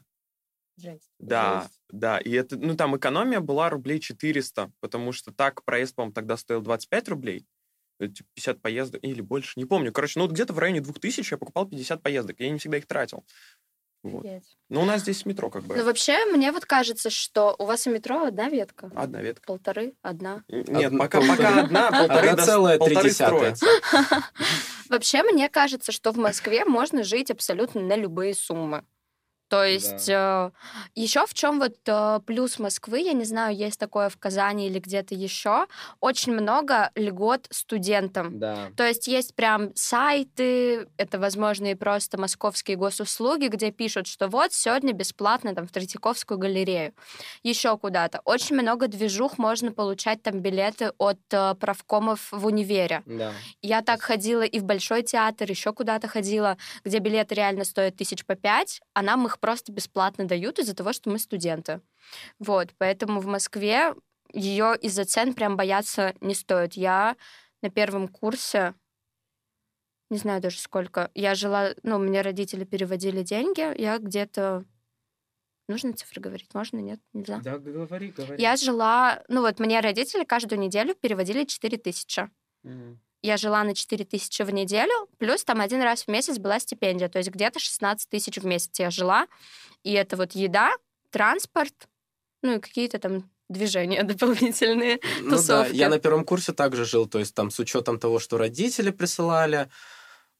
[1.18, 2.20] Да, да.
[2.20, 6.62] И это, ну, там экономия была рублей 400, потому что так проезд, по-моему, тогда стоил
[6.62, 7.48] 25 рублей.
[8.00, 9.92] Это типа 50 поездок или больше, не помню.
[9.92, 12.40] Короче, ну вот где-то в районе 2000 я покупал 50 поездок.
[12.40, 13.26] Я не всегда их тратил.
[14.04, 14.24] Вот.
[14.70, 15.76] Но у нас здесь метро как бы.
[15.76, 18.92] Ну, вообще, мне вот кажется, что у вас у метро одна ветка.
[18.96, 19.48] Одна ветка.
[19.48, 20.44] Полторы, одна.
[20.48, 23.56] Нет, Одна- пока, пока одна, полторы, Одна целая три полторы десятые.
[23.56, 23.66] строятся.
[24.90, 28.86] Вообще, мне кажется, что в Москве можно жить абсолютно на любые суммы.
[29.56, 30.10] То есть
[30.96, 34.80] еще в чем вот э, плюс Москвы, я не знаю, есть такое в Казани или
[34.80, 35.68] где-то еще,
[36.02, 38.38] очень много льгот студентам.
[38.38, 38.70] Да.
[38.76, 44.52] То есть есть прям сайты, это, возможно, и просто московские госуслуги, где пишут, что вот
[44.52, 46.94] сегодня бесплатно там в Третьяковскую галерею,
[47.42, 48.20] еще куда-то.
[48.26, 53.04] Очень много движух можно получать там билеты от э, правкомов в универе.
[53.06, 53.32] Да.
[53.62, 58.26] Я так ходила и в Большой театр, еще куда-то ходила, где билеты реально стоят тысяч
[58.26, 61.80] по пять, а нам их просто бесплатно дают из-за того, что мы студенты.
[62.40, 63.94] Вот, поэтому в Москве
[64.34, 66.74] ее из-за цен прям бояться не стоит.
[66.74, 67.16] Я
[67.62, 68.74] на первом курсе,
[70.10, 74.66] не знаю даже сколько, я жила, ну, мне родители переводили деньги, я где-то...
[75.68, 76.52] Нужно цифры говорить?
[76.56, 76.80] Можно?
[76.80, 77.00] Нет?
[77.14, 77.40] Нельзя?
[77.44, 78.42] Да, говори, говори.
[78.42, 79.24] Я жила...
[79.28, 82.32] Ну вот, мне родители каждую неделю переводили 4 тысячи
[83.26, 87.10] я жила на 4 тысячи в неделю, плюс там один раз в месяц была стипендия,
[87.10, 89.28] то есть где-то 16 тысяч в месяц я жила,
[89.84, 90.72] и это вот еда,
[91.10, 91.74] транспорт,
[92.42, 95.76] ну и какие-то там движения дополнительные, Ну да, тусовки.
[95.76, 99.70] я на первом курсе также жил, то есть там с учетом того, что родители присылали,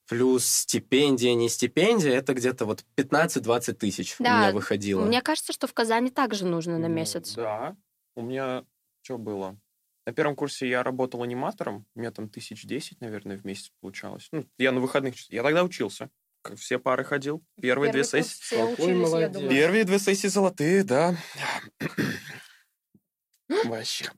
[0.08, 5.04] плюс стипендия, не стипендия, это где-то вот 15-20 тысяч у Да, меня выходило.
[5.06, 7.34] Мне кажется, что в Казани также нужно на месяц.
[7.34, 7.76] Да.
[8.16, 8.64] У меня
[9.02, 9.58] что было?
[10.06, 11.86] На первом курсе я работал аниматором.
[11.96, 14.28] У меня там тысяч десять, наверное, в месяц получалось.
[14.32, 15.16] Ну, я на выходных...
[15.32, 16.10] Я тогда учился.
[16.44, 17.44] Как все пары ходил.
[17.60, 18.40] Первые две сессии.
[18.40, 19.50] все Какой учились, я молодец.
[19.50, 21.16] Первые две сессии золотые, да.
[23.66, 24.12] Вообще.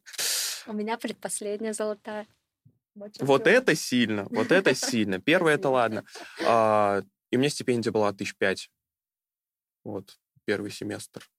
[0.67, 2.27] У меня предпоследняя золотая.
[3.21, 5.21] Вот это сильно, вот это сильно.
[5.21, 6.03] Первое это ладно.
[6.45, 8.69] А, и у меня стипендия была тысяч пять.
[9.83, 11.29] Вот, первый семестр.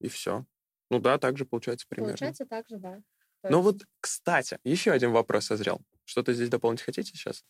[0.00, 0.46] И все.
[0.88, 2.12] Ну да, так же получается примерно.
[2.16, 3.02] Получается так же, да.
[3.42, 5.80] То Ну есть- вот, кстати, еще один вопрос созрел.
[6.04, 7.44] Что-то здесь дополнить хотите сейчас?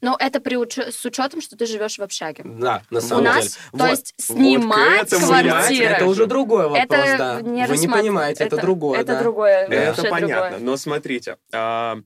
[0.00, 2.42] Но это при уч- с учетом, что ты живешь в общаге.
[2.44, 3.54] Да, на самом У нас, деле.
[3.72, 3.90] то Вот.
[3.90, 5.84] есть, вот к снимать этому я- квартиру.
[5.94, 7.40] Это уже другой вопрос, это да.
[7.40, 9.22] не Вы не понимаете, это, другое, Это да.
[9.22, 9.66] другое.
[9.66, 10.50] Это вообще понятно.
[10.50, 10.58] другое.
[10.60, 11.96] Но смотрите, а,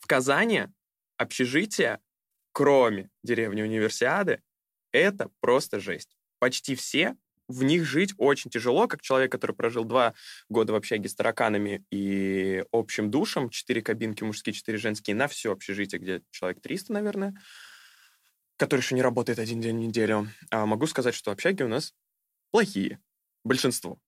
[0.00, 0.68] в Казани
[1.18, 2.00] общежитие,
[2.52, 4.42] кроме деревни Универсиады,
[4.90, 6.16] это просто жесть.
[6.38, 7.16] Почти все
[7.52, 10.14] в них жить очень тяжело, как человек, который прожил два
[10.48, 15.52] года в общаге с тараканами и общим душем, четыре кабинки мужские, четыре женские, на все
[15.52, 17.34] общежитие, где человек 300, наверное,
[18.56, 20.28] который еще не работает один день в неделю.
[20.50, 21.92] А могу сказать, что общаги у нас
[22.50, 23.00] плохие.
[23.44, 23.98] Большинство.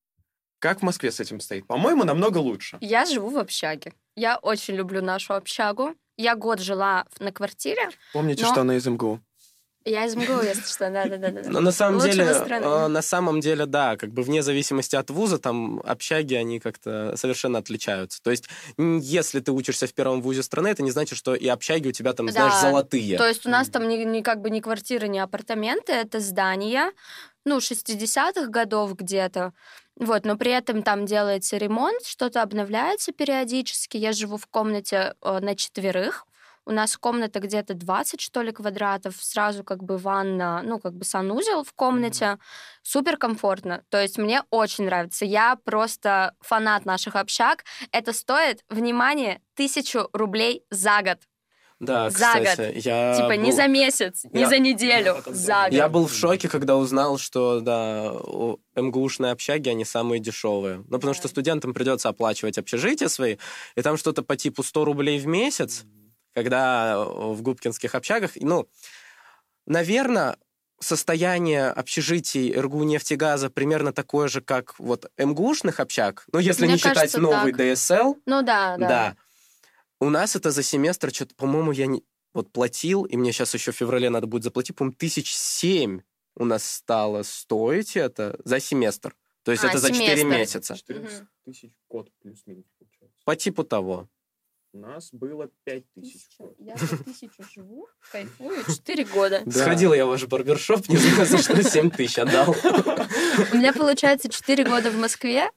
[0.58, 1.66] Как в Москве с этим стоит?
[1.66, 2.78] По-моему, намного лучше.
[2.80, 3.92] Я живу в общаге.
[4.16, 5.94] Я очень люблю нашу общагу.
[6.16, 7.90] Я год жила на квартире.
[8.12, 9.20] Помните, Но- что она из МГУ?
[9.86, 11.42] Я из МГУ, если что, да-да-да.
[11.50, 15.38] Но на самом деле, э, на самом деле, да, как бы вне зависимости от вуза,
[15.38, 18.22] там общаги, они как-то совершенно отличаются.
[18.22, 21.88] То есть, если ты учишься в первом вузе страны, это не значит, что и общаги
[21.88, 23.18] у тебя там, знаешь, Да, золотые.
[23.18, 26.90] То есть у нас там ни, ни как бы ни квартиры, ни апартаменты, это здания,
[27.44, 29.52] ну, 60-х годов где-то.
[29.96, 33.98] Вот, но при этом там делается ремонт, что-то обновляется периодически.
[33.98, 36.26] Я живу в комнате э, на четверых.
[36.66, 39.16] У нас комната где-то 20, что ли, квадратов.
[39.20, 42.38] Сразу как бы ванна, ну, как бы санузел в комнате.
[42.82, 43.82] Супер комфортно.
[43.90, 45.24] То есть мне очень нравится.
[45.26, 47.64] Я просто фанат наших общак.
[47.92, 51.18] Это стоит, внимание, тысячу рублей за год.
[51.80, 55.72] Да, за кстати, я Типа не был- за месяц, не Я- за неделю, за год.
[55.72, 58.12] Я был в шоке, когда узнал, что, да,
[58.76, 60.78] МГУшные общаги, они самые дешевые.
[60.88, 61.28] Ну, потому что Да.
[61.30, 63.36] студентам придется оплачивать общежитие свои,
[63.74, 65.84] и там что-то по типу 100 рублей в месяц,
[66.34, 68.68] когда э, в губкинских общагах, ну,
[69.66, 70.36] наверное,
[70.80, 76.78] состояние общежитий РГУ нефтегаза примерно такое же, как вот МГУшных общаг, ну, если Мне не
[76.78, 77.74] считать кажется, новый так.
[77.74, 78.88] ДСЛ, Ну да, да.
[78.88, 79.16] да.
[80.00, 82.02] У нас это за семестр, что-то, по-моему, я не...
[82.34, 86.00] вот платил, и мне сейчас еще в феврале надо будет заплатить, по-моему, тысяч семь
[86.36, 89.14] у нас стало стоить это за семестр.
[89.44, 90.26] То есть А, это за 4 семестр.
[90.26, 90.76] месяца.
[90.76, 93.16] 14 тысяч код плюс-минус получается.
[93.24, 94.08] По типу того.
[94.74, 96.26] У нас было 5 тысяч.
[96.58, 99.42] Я за тысячу живу, кайфую, 4 года.
[99.46, 99.52] Да.
[99.52, 102.48] Сходил я в ваш барбершоп, не знаю, за что 7 тысяч отдал.
[103.52, 105.48] У меня получается 4 года в Москве,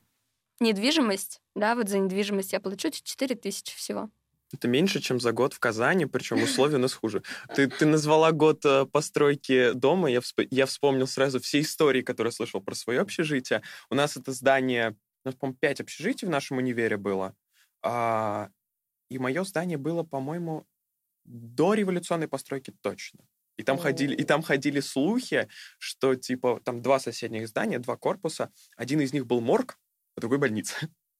[0.60, 4.12] недвижимость, да, вот за недвижимость я получу 4 тысячи всего.
[4.54, 7.24] Это меньше, чем за год в Казани, причем условия у нас хуже.
[7.56, 12.32] Ты, ты назвала год э, постройки дома, я, всп- я вспомнил сразу все истории, которые
[12.32, 13.64] слышал про свое общежитие.
[13.90, 17.36] У нас это здание, у нас, по-моему, 5 общежитий в нашем универе было.
[17.82, 18.50] А,
[19.10, 20.66] и мое здание было, по-моему,
[21.26, 23.26] до революционной постройки точно.
[23.58, 25.48] И там, ходили, и там ходили слухи,
[25.80, 28.52] что, типа, там два соседних здания, два корпуса.
[28.76, 29.80] Один из них был морг,
[30.16, 30.76] а другой больница.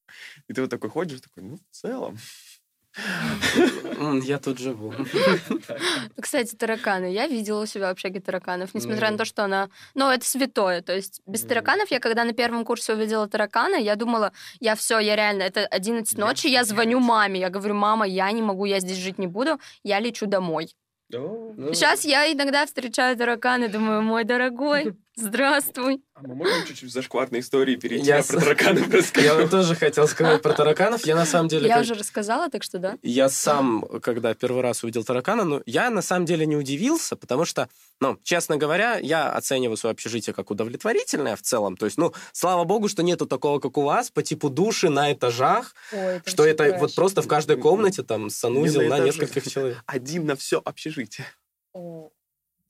[0.48, 2.16] И ты вот такой ходишь, такой, ну, в целом.
[4.22, 4.94] Я тут живу.
[6.20, 7.12] Кстати, тараканы.
[7.12, 9.68] Я видела у себя в общаге тараканов, несмотря на то, что она...
[9.94, 10.82] Ну, это святое.
[10.82, 14.98] То есть без тараканов я, когда на первом курсе увидела таракана, я думала, я все,
[14.98, 15.42] я реально...
[15.42, 17.40] Это 11 Я ночи, я звоню маме.
[17.40, 20.68] Я говорю, мама, я не могу, я здесь жить не буду, я лечу домой.
[21.10, 26.02] Ну, Сейчас я иногда встречаю тараканы, думаю, мой дорогой, здравствуй.
[26.14, 29.36] А мы можем чуть-чуть в зашкварные истории перейти, Я а с- про тараканов Я рассказать?
[29.40, 31.04] вот тоже хотел сказать про тараканов.
[31.06, 31.68] Я на самом деле...
[31.68, 32.96] Я как- уже рассказала, так что да.
[33.02, 37.44] Я сам, когда первый раз увидел таракана, ну, я на самом деле не удивился, потому
[37.44, 37.68] что,
[38.00, 41.76] ну, честно говоря, я оцениваю свое общежитие как удовлетворительное в целом.
[41.76, 45.12] То есть, ну, слава богу, что нету такого, как у вас, по типу души на
[45.12, 45.74] этажах,
[46.24, 49.82] что это вот просто в каждой комнате там санузел Не на на нескольких человек.
[49.86, 51.26] Один на все общежитие.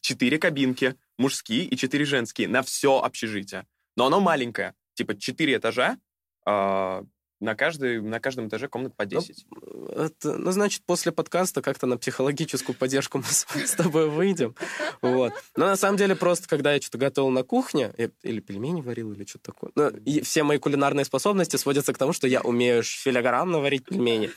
[0.00, 3.66] Четыре кабинки, мужские и четыре женские, на все общежитие.
[3.96, 4.74] Но оно маленькое.
[4.94, 5.98] Типа четыре этажа,
[6.44, 7.04] а,
[7.40, 9.46] на, каждый, на каждом этаже комнат по 10.
[9.50, 14.54] Ну, это, ну, значит, после подкаста как-то на психологическую поддержку мы с, с тобой выйдем.
[15.02, 15.32] Вот.
[15.56, 19.24] Но на самом деле просто, когда я что-то готовил на кухне, или пельмени варил, или
[19.24, 23.60] что-то такое, ну, и все мои кулинарные способности сводятся к тому, что я умею филигранно
[23.60, 24.30] варить пельмени.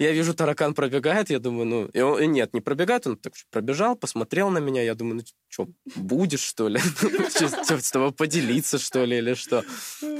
[0.00, 1.84] Я вижу, таракан пробегает, я думаю, ну...
[1.92, 5.22] И он, и нет, не пробегает, он так пробежал, посмотрел на меня, я думаю, ну
[5.48, 6.80] что, будешь, что ли?
[7.28, 9.62] С тобой поделиться, что ли, или что?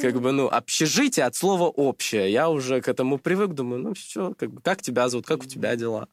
[0.03, 2.31] Как бы, ну, общежитие от слова общее.
[2.31, 5.47] Я уже к этому привык, думаю, ну все, как, бы, как тебя зовут, как у
[5.47, 6.09] тебя дела?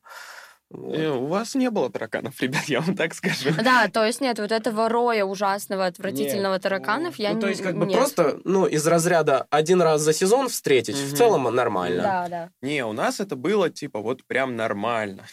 [0.69, 0.97] Вот.
[0.97, 3.49] И у вас не было тараканов, ребят, я вам так скажу.
[3.63, 6.61] Да, то есть нет, вот этого роя ужасного, отвратительного нет.
[6.63, 7.97] тараканов я ну, то есть как бы нет.
[7.97, 11.05] просто, ну, из разряда один раз за сезон встретить, угу.
[11.05, 12.03] в целом нормально.
[12.03, 12.49] Да, да.
[12.61, 15.25] Не, у нас это было типа вот прям нормально.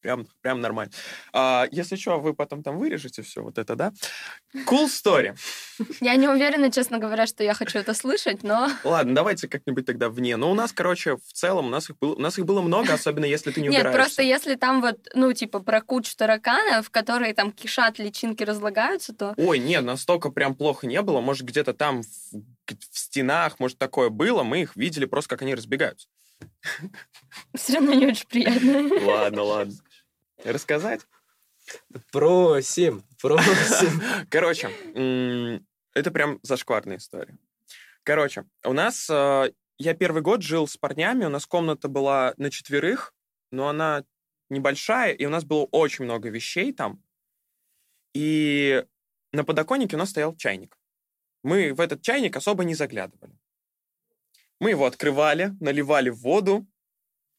[0.00, 0.92] Прям, прям нормально.
[1.32, 3.92] А, если что, вы потом там вырежете все вот это, да?
[4.54, 5.36] Cool story.
[6.00, 8.68] Я не уверена, честно говоря, что я хочу это слышать, но...
[8.84, 10.36] Ладно, давайте как-нибудь тогда вне.
[10.36, 12.94] Но у нас, короче, в целом, у нас их было, у нас их было много,
[12.94, 17.34] особенно если ты не Нет, просто если там вот, ну, типа, про кучу тараканов, которые
[17.34, 19.34] там кишат, личинки разлагаются, то...
[19.36, 21.20] Ой, нет, настолько прям плохо не было.
[21.20, 24.44] Может, где-то там в, в стенах, может, такое было.
[24.44, 26.08] Мы их видели просто, как они разбегаются.
[27.54, 29.04] Все равно не очень приятно.
[29.04, 29.74] Ладно, ладно.
[30.44, 31.02] Рассказать?
[32.12, 34.02] Просим, просим.
[34.30, 34.70] Короче,
[35.94, 37.36] это прям зашкварная история.
[38.04, 39.08] Короче, у нас...
[39.10, 43.14] Э, я первый год жил с парнями, у нас комната была на четверых,
[43.52, 44.04] но она
[44.50, 47.02] небольшая, и у нас было очень много вещей там.
[48.14, 48.84] И
[49.32, 50.78] на подоконнике у нас стоял чайник.
[51.42, 53.38] Мы в этот чайник особо не заглядывали.
[54.58, 56.66] Мы его открывали, наливали воду,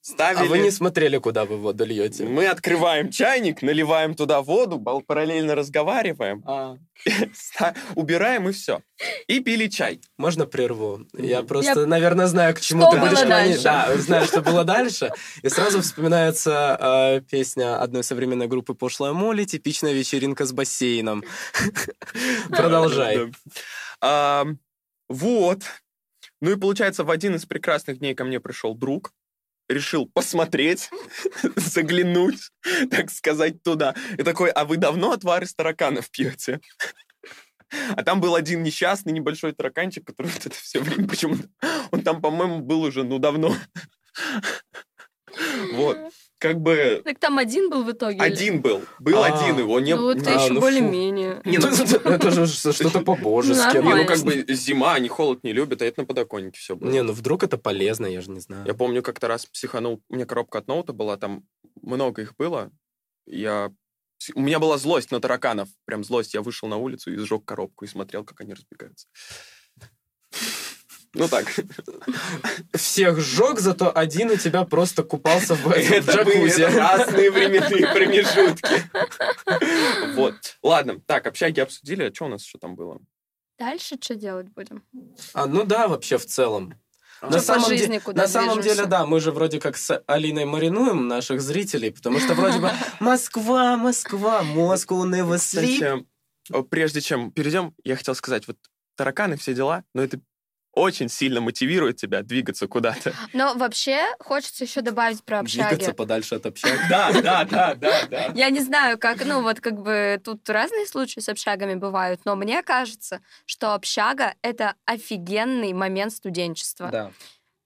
[0.01, 0.45] Ставили...
[0.45, 2.23] А вы не смотрели, куда вы воду льете?
[2.23, 6.77] Мы открываем чайник, наливаем туда воду, параллельно разговариваем, а.
[7.95, 8.81] убираем и все.
[9.27, 9.99] И пили чай.
[10.17, 11.05] Можно прерву?
[11.13, 11.85] Я просто, Я...
[11.85, 13.61] наверное, знаю, к чему что ты будешь клонить.
[13.61, 15.11] Да, знаю, что было дальше.
[15.43, 21.25] И сразу вспоминается э, песня одной современной группы «Пошлая Молли», типичная вечеринка с бассейном.
[22.49, 23.31] Продолжай.
[25.09, 25.63] Вот.
[26.41, 29.11] Ну и получается, в один из прекрасных дней ко мне пришел друг,
[29.69, 30.89] решил посмотреть,
[31.55, 32.49] заглянуть,
[32.89, 33.95] так сказать, туда.
[34.17, 36.59] И такой, а вы давно отвар из тараканов пьете?
[37.95, 41.47] А там был один несчастный небольшой тараканчик, который вот это все время почему-то...
[41.91, 43.55] Он там, по-моему, был уже, ну, давно.
[45.73, 45.97] Вот
[46.39, 47.01] как бы...
[47.03, 48.19] Так там один был в итоге?
[48.19, 48.61] Один или?
[48.61, 48.81] был.
[48.99, 49.95] Был а, один, его не...
[49.95, 51.41] Ну, это а, еще ну, более-менее.
[51.43, 53.77] Не, ну, это же что-то по-божески.
[53.77, 56.89] Не, ну, как бы зима, они холод не любят, а это на подоконнике все было.
[56.89, 58.65] Не, ну, вдруг это полезно, я же не знаю.
[58.65, 61.43] Я помню, как-то раз психанул, у меня коробка от ноута была, там
[61.81, 62.71] много их было.
[63.25, 63.71] Я...
[64.33, 66.33] У меня была злость на тараканов, прям злость.
[66.33, 69.07] Я вышел на улицу и сжег коробку и смотрел, как они разбегаются.
[71.15, 71.47] Ну так.
[72.73, 76.61] Всех сжег, зато один у тебя просто купался в, это джакузи.
[76.61, 78.83] Это разные временные промежутки.
[80.15, 80.35] Вот.
[80.61, 82.03] Ладно, так, общаги обсудили.
[82.03, 82.99] А что у нас еще там было?
[83.57, 84.83] Дальше что делать будем?
[85.33, 86.75] А, ну да, вообще в целом.
[87.21, 87.29] А.
[87.29, 91.41] На самом, де- на самом деле, да, мы же вроде как с Алиной маринуем наших
[91.41, 96.05] зрителей, потому что вроде бы Москва, Москва, Москва, never sleep.
[96.47, 98.57] Кстати, прежде чем перейдем, я хотел сказать, вот
[98.95, 100.19] тараканы, все дела, но это
[100.73, 103.13] очень сильно мотивирует тебя двигаться куда-то.
[103.33, 105.69] Но вообще хочется еще добавить про общаги.
[105.69, 106.79] Двигаться подальше от общаги.
[106.89, 108.31] Да, да, да, да, да.
[108.35, 112.35] Я не знаю, как, ну вот как бы тут разные случаи с общагами бывают, но
[112.35, 116.89] мне кажется, что общага— это офигенный момент студенчества.
[116.91, 117.11] Да.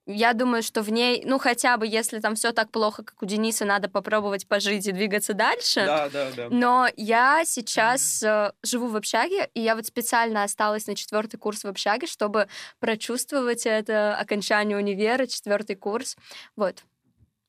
[0.06, 3.26] Я думаю, что в ней, ну хотя бы, если там все так плохо, как у
[3.26, 5.86] Дениса, надо попробовать пожить и двигаться дальше.
[5.86, 6.48] Да, да, да.
[6.50, 11.63] Но я сейчас э, живу в общаге, и я вот специально осталась на четвертый курс
[11.63, 16.18] в общаге, чтобы прочувствовать это окончание универа, четвертый курс.
[16.58, 16.84] Вот.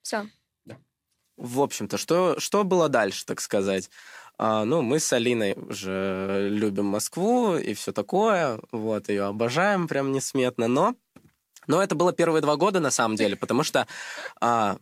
[0.03, 0.29] Все.
[0.65, 0.77] Да.
[1.37, 3.91] В общем-то, что, что было дальше, так сказать?
[4.39, 8.61] А, ну, мы с Алиной уже любим Москву и все такое.
[8.71, 10.69] Вот, ее обожаем прям несметно.
[10.69, 10.95] Но
[11.67, 13.87] но это было первые два года, на самом деле, потому что,
[14.41, 14.77] а,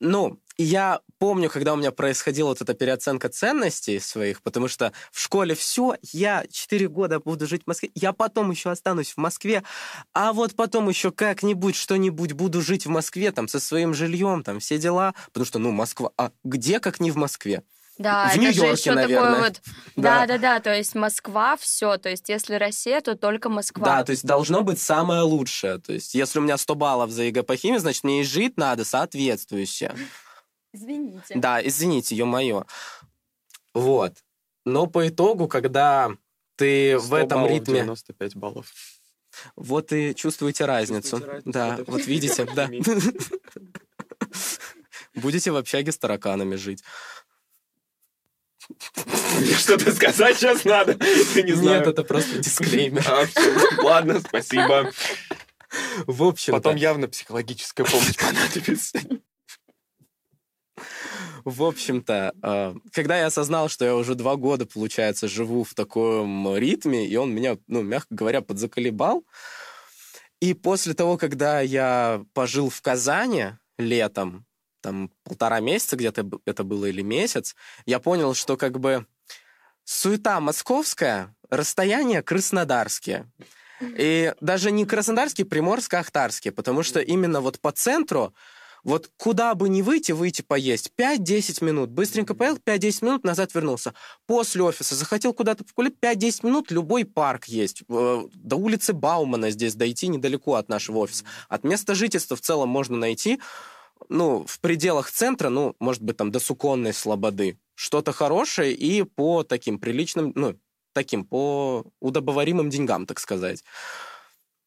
[0.00, 5.20] ну, я помню, когда у меня происходила вот эта переоценка ценностей своих, потому что в
[5.20, 9.62] школе все, я четыре года буду жить в Москве, я потом еще останусь в Москве,
[10.12, 14.60] а вот потом еще как-нибудь, что-нибудь буду жить в Москве, там, со своим жильем, там,
[14.60, 17.62] все дела, потому что, ну, Москва, а где, как не в Москве?
[17.98, 19.32] Да, в это же еще наверное.
[19.32, 19.60] такое вот.
[19.96, 20.20] Да.
[20.20, 20.60] да, да, да.
[20.60, 21.98] То есть Москва все.
[21.98, 23.84] То есть если Россия, то только Москва.
[23.84, 25.78] Да, то есть должно быть самое лучшее.
[25.78, 28.56] То есть если у меня 100 баллов за ЕГЭ по химии, значит мне и жить
[28.56, 29.94] надо соответствующе.
[30.72, 31.34] Извините.
[31.34, 32.64] Да, извините, ё-моё.
[33.74, 34.14] Вот.
[34.64, 36.10] Но по итогу, когда
[36.56, 37.80] ты в этом баллов, ритме...
[37.80, 38.72] 95 баллов.
[39.56, 41.18] Вот и чувствуете разницу.
[41.18, 41.52] Чувствуете разницу?
[41.52, 42.70] Да, Вот это вот видите, да.
[45.14, 46.82] Будете в общаге с тараканами жить.
[49.58, 50.96] Что-то сказать сейчас надо.
[51.34, 51.78] Я не знаю.
[51.78, 53.04] Нет, это просто дисклеймер.
[53.08, 53.26] А.
[53.82, 54.92] Ладно, спасибо.
[56.06, 59.00] В общем Потом явно психологическая помощь понадобится.
[61.44, 66.56] В общем-то, э, когда я осознал, что я уже два года, получается, живу в таком
[66.56, 69.24] ритме, и он меня, ну, мягко говоря, подзаколебал,
[70.40, 74.46] и после того, когда я пожил в Казани летом,
[74.82, 77.56] там полтора месяца где-то это было или месяц,
[77.86, 79.06] я понял, что как бы
[79.84, 83.30] суета московская, расстояния краснодарские.
[83.80, 88.32] И даже не краснодарские, приморско-ахтарские, потому что именно вот по центру
[88.84, 90.92] вот куда бы ни выйти, выйти поесть.
[90.96, 91.90] 5-10 минут.
[91.90, 93.94] Быстренько поел, 5-10 минут, назад вернулся.
[94.26, 97.82] После офиса захотел куда-то погулять, 5-10 минут, любой парк есть.
[97.88, 101.24] Э, До улицы Баумана здесь дойти недалеко от нашего офиса.
[101.48, 103.40] От места жительства в целом можно найти,
[104.08, 107.58] ну, в пределах центра, ну, может быть, там до Суконной Слободы.
[107.74, 110.58] Что-то хорошее и по таким приличным, ну,
[110.92, 113.64] таким, по удобоваримым деньгам, так сказать.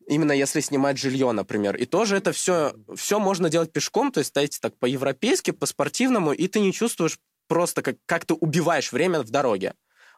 [0.07, 1.75] Именно если снимать жилье, например.
[1.75, 6.47] И тоже это все, все можно делать пешком, то есть дайте так по-европейски, по-спортивному, и
[6.47, 9.73] ты не чувствуешь просто, как, как ты убиваешь время в дороге.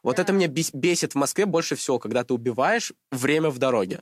[0.08, 0.22] Вот Да.
[0.22, 3.96] это меня бес- бесит в Москве больше всего, когда ты убиваешь время в дороге.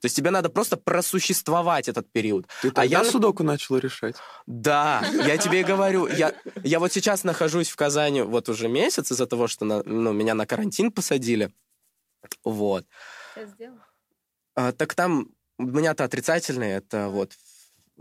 [0.00, 2.48] То есть тебе надо просто просуществовать этот период.
[2.62, 4.16] Ты А я судоку начал решать?
[4.46, 6.34] Да, я тебе и говорю, я,
[6.64, 10.34] я вот сейчас нахожусь в Казани вот уже месяц из-за того, что на- ну, меня
[10.34, 11.52] на карантин посадили.
[12.44, 12.84] Вот.
[14.56, 17.32] А, так там у меня-то отрицательный, это вот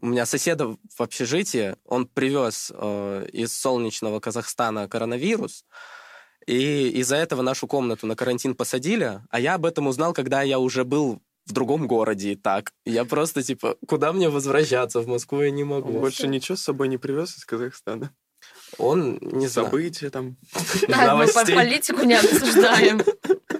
[0.01, 5.63] у меня соседа в общежитии, он привез э, из солнечного Казахстана коронавирус,
[6.47, 10.59] и из-за этого нашу комнату на карантин посадили, а я об этом узнал, когда я
[10.59, 12.71] уже был в другом городе и так.
[12.85, 14.99] Я просто, типа, куда мне возвращаться?
[15.01, 15.99] В Москву я не Он могу.
[15.99, 18.11] больше ничего с собой не привез из Казахстана?
[18.77, 19.67] Он, не знаю.
[19.67, 20.37] События там.
[20.87, 21.55] Да, мы по- Новостей.
[21.55, 23.01] политику не обсуждаем.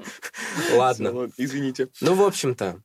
[0.73, 1.29] Ладно.
[1.37, 1.89] Извините.
[2.01, 2.81] Ну, в общем-то,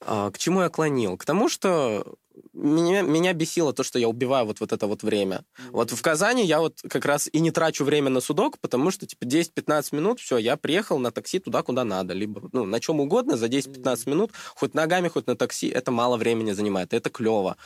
[0.00, 1.16] а, к чему я клонил?
[1.16, 2.14] К тому, что
[2.56, 5.44] меня, меня бесило то, что я убиваю вот, вот это вот время.
[5.70, 9.06] Вот в Казани я вот как раз и не трачу время на судок, потому что,
[9.06, 12.14] типа, 10-15 минут, все, я приехал на такси туда, куда надо.
[12.14, 16.16] Либо, ну, на чем угодно за 10-15 минут, хоть ногами, хоть на такси, это мало
[16.16, 17.56] времени занимает, это клево.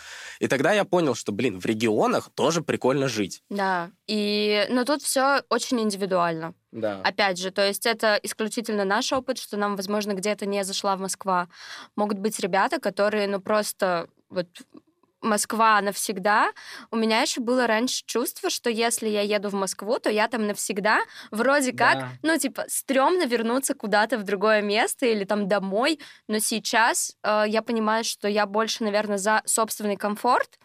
[0.40, 3.42] И тогда я понял, что, блин, в регионах тоже прикольно жить.
[3.48, 6.54] Да, и, но тут все очень индивидуально.
[6.72, 7.00] Да.
[7.02, 11.00] Опять же, то есть это исключительно наш опыт, что нам, возможно, где-то не зашла в
[11.00, 11.48] Москва.
[11.96, 14.48] Могут быть ребята, которые, ну, просто вот
[15.22, 16.52] Москва навсегда.
[16.90, 20.46] У меня еще было раньше чувство, что если я еду в Москву, то я там
[20.46, 21.00] навсегда.
[21.30, 22.08] Вроде как, Да.
[22.22, 26.00] ну, типа, стрёмно вернуться куда-то в другое место или там домой.
[26.26, 30.58] Но сейчас э, я понимаю, что я больше, наверное, за собственный комфорт.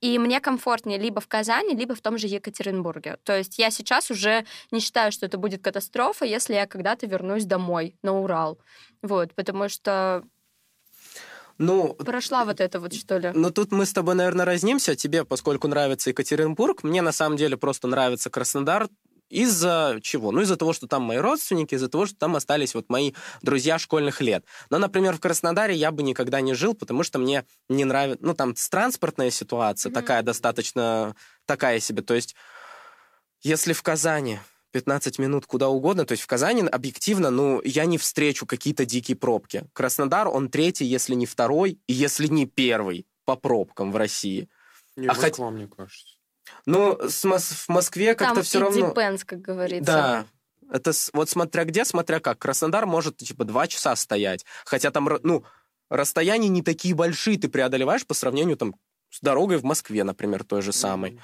[0.00, 3.18] И мне комфортнее либо в Казани, либо в том же Екатеринбурге.
[3.22, 7.44] То есть я сейчас уже не считаю, что это будет катастрофа, если я когда-то вернусь
[7.44, 8.58] домой, на Урал.
[9.02, 10.24] Вот, потому что
[11.60, 13.32] Ну, прошла вот это вот, что ли.
[13.34, 14.96] Ну, тут мы с тобой, наверное, разнимся.
[14.96, 18.88] Тебе, поскольку нравится Екатеринбург, мне на самом деле просто нравится Краснодар.
[19.28, 20.32] Из-за чего?
[20.32, 23.78] Ну, из-за того, что там мои родственники, из-за того, что там остались вот мои друзья
[23.78, 24.44] школьных лет.
[24.70, 28.24] Но, например, в Краснодаре я бы никогда не жил, потому что мне не нравится...
[28.24, 30.00] Ну, там транспортная ситуация Мгм.
[30.00, 31.14] такая достаточно...
[31.44, 32.02] Такая себе.
[32.02, 32.34] То есть,
[33.42, 34.38] если в Казани
[34.72, 36.04] 15 минут куда угодно.
[36.04, 39.64] То есть в Казани объективно, ну, я не встречу какие-то дикие пробки.
[39.72, 44.48] Краснодар, он третий, если не второй, и если не первый по пробкам в России.
[44.96, 46.16] Не, А хоть- Москва, мне кажется.
[46.66, 48.88] Ну, с Мос- в Москве как-то Там все и равно...
[48.92, 49.84] depends, как говорится.
[49.92, 50.26] Да.
[50.72, 52.38] Это с- вот смотря где, смотря как.
[52.38, 54.44] Краснодар может, типа, два часа стоять.
[54.64, 55.44] Хотя там, ну,
[55.88, 58.74] расстояния не такие большие ты преодолеваешь по сравнению, там,
[59.10, 61.12] с дорогой в Москве, например, той же самой.
[61.12, 61.20] Мгм.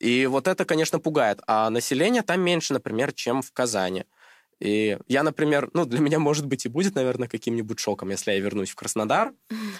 [0.00, 1.40] И вот это, конечно, пугает.
[1.46, 4.04] А население там меньше, например, чем в Казани.
[4.58, 8.40] И я, например, ну, для меня, может быть, и будет, наверное, каким-нибудь шоком, если я
[8.40, 9.32] вернусь в Краснодар.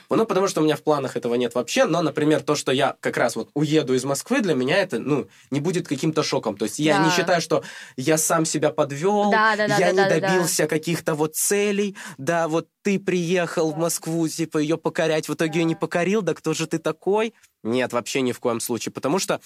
[0.09, 1.85] Ну, потому что у меня в планах этого нет вообще.
[1.85, 5.29] Но, например, то, что я как раз вот уеду из Москвы, для меня это, ну,
[5.51, 6.57] не будет каким-то шоком.
[6.57, 7.11] То есть я не Да.
[7.11, 7.63] считаю, что
[7.99, 10.29] я сам себя подвел, Да, да, да, я да, не да, да, да.
[10.29, 11.95] добился каких-то вот целей.
[12.17, 15.81] Да, вот ты приехал в Москву, типа, ее покорять, в итоге ее не Да.
[15.81, 17.35] покорил, да кто же ты такой?
[17.63, 18.93] Нет, вообще ни в коем случае.
[18.95, 19.43] Потому что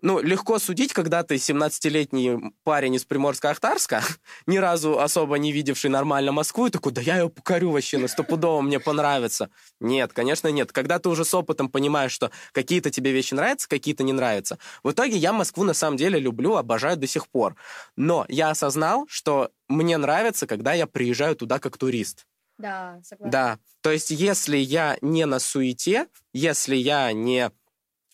[0.00, 4.02] ну, легко судить, когда ты 17-летний парень из Приморска-Ахтарска,
[4.46, 8.08] ни разу особо не видевший нормально Москву, и такой, да я ее покорю вообще, на
[8.08, 9.50] стопудово мне понравится.
[9.80, 10.72] Нет, конечно, нет.
[10.72, 14.58] Когда ты уже с опытом понимаешь, что какие-то тебе вещи нравятся, какие-то не нравятся.
[14.82, 17.56] В итоге я Москву на самом деле люблю, обожаю до сих пор.
[17.96, 22.26] Но я осознал, что мне нравится, когда я приезжаю туда как турист.
[22.58, 23.30] Да, согласна.
[23.30, 23.58] Да.
[23.82, 27.52] То есть, если я не на суете, если я не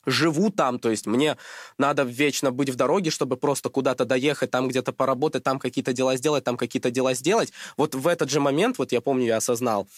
[0.06, 1.36] живу там, то есть мне
[1.78, 6.16] надо вечно быть в дороге, чтобы просто куда-то доехать, там где-то поработать, там какие-то дела
[6.16, 7.52] сделать, там какие-то дела сделать.
[7.76, 9.88] Вот в этот же момент, вот я помню, я осознал,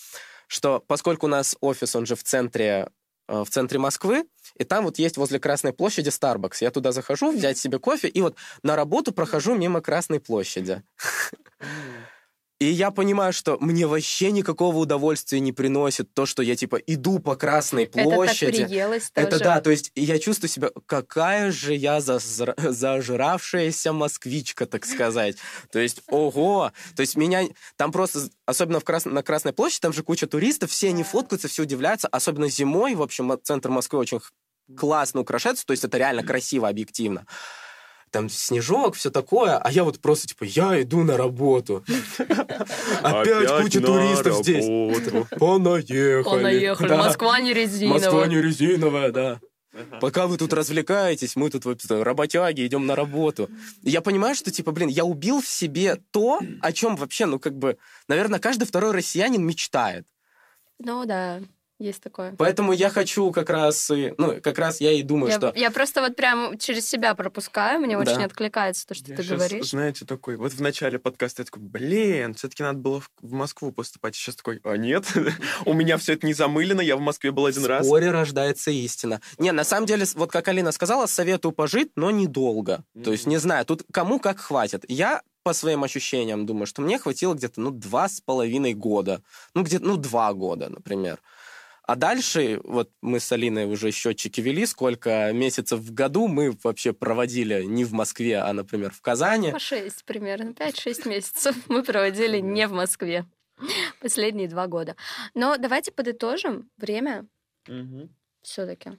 [0.46, 2.90] что поскольку у нас офис, он же в центре,
[3.28, 4.26] э, в центре Москвы,
[4.58, 6.58] и там вот есть возле Красной площади Starbucks.
[6.60, 10.82] Я туда захожу, взять себе кофе, и вот на работу прохожу мимо Красной площади.
[12.58, 17.18] И я понимаю, что мне вообще никакого удовольствия не приносит то, что я, типа, иду
[17.18, 18.46] по Красной площади.
[18.46, 19.26] Это так приелось тоже.
[19.26, 22.54] Это да, то есть я чувствую себя, какая же я зазра...
[22.56, 25.36] зажравшаяся москвичка, так сказать.
[25.70, 26.72] То есть, ого!
[26.94, 27.44] То есть меня...
[27.76, 29.04] Там просто, особенно в Крас...
[29.04, 32.08] на Красной площади, там же куча туристов, все они фоткаются, все удивляются.
[32.08, 34.20] Особенно зимой, в общем, центр Москвы очень
[34.78, 37.26] классно украшается, то есть это реально красиво, объективно
[38.16, 41.84] там снежок, все такое, а я вот просто, типа, я иду на работу.
[43.02, 44.64] Опять куча туристов здесь.
[45.38, 46.22] Понаехали.
[46.22, 46.96] Понаехали.
[46.96, 48.00] Москва не резиновая.
[48.00, 49.40] Москва не резиновая, да.
[50.00, 53.50] Пока вы тут развлекаетесь, мы тут вот, работяги, идем на работу.
[53.82, 57.58] Я понимаю, что, типа, блин, я убил в себе то, о чем вообще, ну, как
[57.58, 57.76] бы,
[58.08, 60.06] наверное, каждый второй россиянин мечтает.
[60.78, 61.42] Ну, да.
[61.78, 62.34] Есть такое.
[62.38, 65.52] Поэтому я хочу как раз, и, ну, как раз я и думаю, я, что...
[65.54, 68.12] Я просто вот прям через себя пропускаю, мне да.
[68.12, 69.70] очень откликается то, что я ты сейчас, говоришь.
[69.70, 73.72] знаете, такой, вот в начале подкаста я такой, блин, все-таки надо было в, в Москву
[73.72, 74.16] поступать.
[74.16, 75.04] Сейчас такой, а нет,
[75.66, 77.84] у меня все это не замылено, я в Москве был один раз.
[77.84, 79.20] В споре рождается истина.
[79.36, 82.84] Не, на самом деле, вот как Алина сказала, советую пожить, но недолго.
[83.04, 84.84] То есть, не знаю, тут кому как хватит.
[84.88, 89.22] Я по своим ощущениям думаю, что мне хватило где-то, ну, два с половиной года.
[89.54, 91.20] Ну, где-то, ну, два года, например.
[91.86, 96.92] А дальше, вот мы с Алиной уже счетчики вели, сколько месяцев в году мы вообще
[96.92, 99.52] проводили не в Москве, а, например, в Казани.
[99.52, 103.24] По шесть примерно, пять-шесть месяцев мы проводили не в Москве
[104.00, 104.96] последние два года.
[105.34, 107.24] Но давайте подытожим время
[107.68, 108.08] угу.
[108.42, 108.98] все-таки.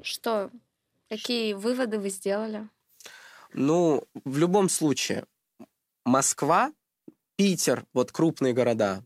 [0.00, 0.50] Что,
[1.08, 2.68] какие выводы вы сделали?
[3.52, 5.26] Ну, в любом случае,
[6.04, 6.72] Москва,
[7.34, 9.02] Питер, вот крупные города,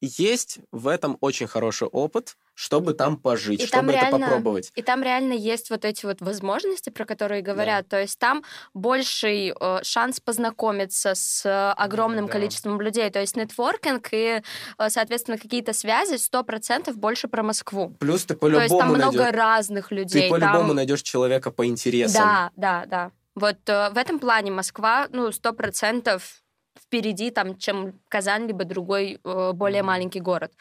[0.00, 4.72] есть в этом очень хороший опыт, чтобы там пожить, и чтобы там это реально, попробовать.
[4.74, 7.84] И там реально есть вот эти вот возможности, про которые говорят.
[7.88, 7.96] Да.
[7.96, 8.42] То есть там
[8.74, 12.32] больший э, шанс познакомиться с э, огромным да.
[12.32, 13.10] количеством людей.
[13.10, 14.42] То есть нетворкинг и,
[14.78, 17.94] э, соответственно, какие-то связи сто процентов больше про Москву.
[18.00, 19.14] Плюс ты по-любому То есть там найдешь...
[19.14, 20.22] много разных людей.
[20.22, 20.76] Ты по-любому там...
[20.76, 22.22] найдешь человека по интересам.
[22.22, 23.12] Да, да, да.
[23.34, 26.42] Вот э, в этом плане Москва, ну, сто процентов
[26.82, 30.52] впереди, там, чем Казань, либо другой э, более маленький город.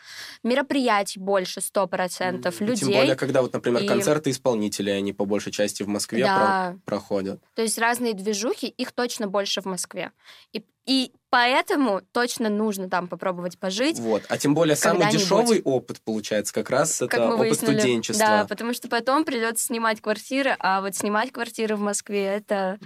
[0.43, 2.77] Мероприятий больше, сто процентов, людей.
[2.77, 3.87] Тем более, когда, вот, например, и...
[3.87, 6.75] концерты исполнителей, они по большей части в Москве да.
[6.85, 7.41] про- проходят.
[7.55, 10.11] То есть разные движухи, их точно больше в Москве.
[10.53, 13.99] И, и поэтому точно нужно там попробовать пожить.
[13.99, 14.23] Вот.
[14.29, 17.79] А тем более самый дешевый опыт, получается, как раз как это опыт выяснили.
[17.79, 18.25] студенчества.
[18.25, 22.79] Да, потому что потом придется снимать квартиры, а вот снимать квартиры в Москве это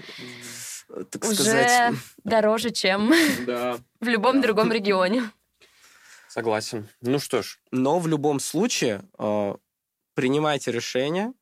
[1.09, 1.95] так уже сказать.
[2.23, 3.13] дороже, чем
[3.45, 3.77] да.
[3.99, 5.29] в любом другом регионе.
[6.27, 6.87] Согласен.
[7.01, 7.59] Ну что ж.
[7.71, 9.55] Но в любом случае э,
[10.13, 11.33] принимайте решение,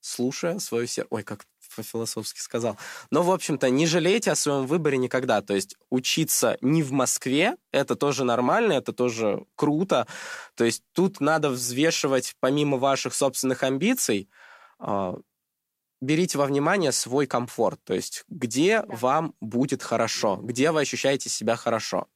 [0.00, 1.08] слушая свое сердце.
[1.10, 1.44] Ой, как
[1.76, 2.78] по-философски сказал.
[3.10, 5.42] Но, в общем-то, не жалейте о своем выборе никогда.
[5.42, 10.06] То есть учиться не в Москве, это тоже нормально, это тоже круто.
[10.54, 14.28] То есть тут надо взвешивать, помимо ваших собственных амбиций,
[14.80, 15.14] э,
[16.00, 18.86] берите во внимание свой комфорт, то есть где да.
[18.88, 22.08] вам будет хорошо, где вы ощущаете себя хорошо.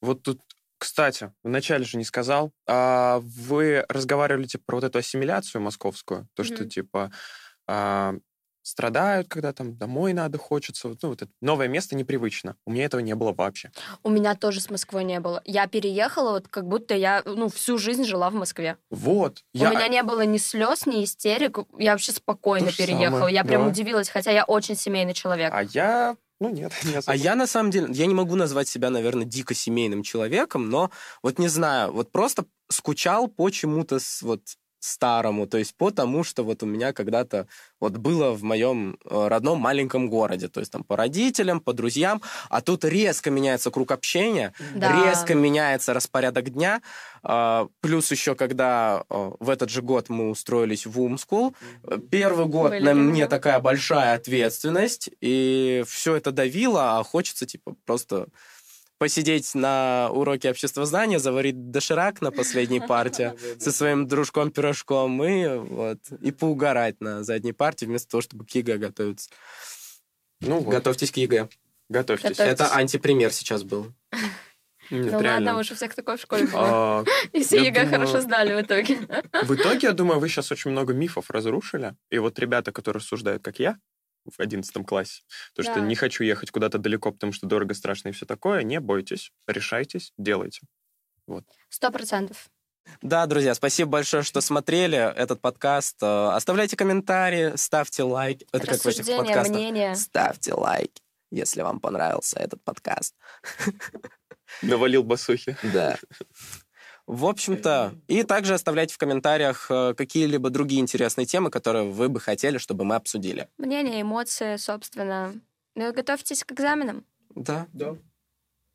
[0.00, 0.40] Вот тут,
[0.78, 6.42] кстати, вначале же не сказал, а вы разговаривали типа, про вот эту ассимиляцию московскую, то,
[6.42, 6.54] mm-hmm.
[6.54, 7.12] что типа
[7.66, 8.14] а,
[8.62, 10.88] страдают, когда там домой надо, хочется.
[10.88, 12.56] Ну, вот это новое место непривычно.
[12.66, 13.70] У меня этого не было вообще.
[14.02, 15.42] У меня тоже с Москвой не было.
[15.44, 18.76] Я переехала, вот как будто я ну, всю жизнь жила в Москве.
[18.90, 19.42] Вот.
[19.54, 19.70] У я...
[19.70, 21.58] меня не было ни слез, ни истерик.
[21.78, 23.20] Я вообще спокойно переехала.
[23.20, 23.34] Самое.
[23.34, 23.68] Я прям да.
[23.68, 25.52] удивилась, хотя я очень семейный человек.
[25.52, 27.12] А я ну нет, не особо.
[27.12, 30.90] А я на самом деле, я не могу назвать себя, наверное, дико семейным человеком, но
[31.22, 34.40] вот не знаю, вот просто скучал по чему-то вот
[34.80, 37.46] старому, то есть по тому, что вот у меня когда-то
[37.78, 42.22] вот было в моем э, родном маленьком городе, то есть там по родителям, по друзьям,
[42.48, 45.04] а тут резко меняется круг общения, да.
[45.04, 46.80] резко меняется распорядок дня,
[47.22, 51.54] а, плюс еще когда э, в этот же год мы устроились в Умскул,
[52.10, 57.76] первый год Были на мне такая большая ответственность, и все это давило, а хочется типа
[57.84, 58.28] просто
[59.00, 66.30] посидеть на уроке обществознания, заварить доширак на последней партии со своим дружком-пирожком и, вот, и
[66.30, 69.30] поугарать на задней партии вместо того, чтобы к ЕГЭ готовиться.
[70.42, 70.70] Ну, вот.
[70.70, 71.48] Готовьтесь к ЕГЭ.
[71.88, 72.36] Готовьтесь.
[72.36, 72.52] Готовьтесь.
[72.52, 73.86] Это антипример сейчас был.
[74.90, 75.52] Нет, Ну реально.
[75.52, 76.60] ладно, уж у всех такое в школе было.
[76.62, 78.98] А, И все ЕГЭ хорошо сдали в итоге.
[79.44, 81.94] В итоге, я думаю, вы сейчас очень много мифов разрушили.
[82.10, 83.78] И вот ребята, которые рассуждают, как я,
[84.24, 85.22] в 11 классе,
[85.54, 85.80] то, что Да.
[85.80, 90.12] не хочу ехать куда-то далеко, потому что дорого, страшно и все такое, не бойтесь, решайтесь,
[90.18, 90.60] делайте.
[91.68, 92.48] Сто процентов.
[93.02, 96.02] Да, друзья, спасибо большое, что смотрели этот подкаст.
[96.02, 98.42] Э, Оставляйте комментарии, ставьте лайк.
[98.52, 99.54] Это как в этих подкастах.
[99.54, 99.94] мнения.
[99.94, 100.90] Ставьте лайк,
[101.30, 103.14] если вам понравился этот подкаст.
[104.62, 105.56] Навалил басухи.
[105.72, 105.98] Да.
[107.10, 112.20] В общем-то, и также оставляйте в комментариях э, какие-либо другие интересные темы, которые вы бы
[112.20, 113.48] хотели, чтобы мы обсудили.
[113.58, 115.34] Мнения, эмоции, собственно.
[115.74, 117.04] Ну и готовьтесь к экзаменам.
[117.34, 117.66] Да.
[117.72, 117.96] Да.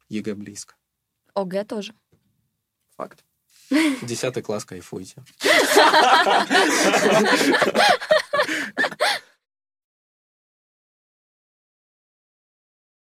[0.10, 0.76] ЕГЭ близко.
[1.34, 1.94] ОГЭ тоже.
[2.98, 3.24] Факт.
[4.02, 5.24] Десятый класс, кайфуйте.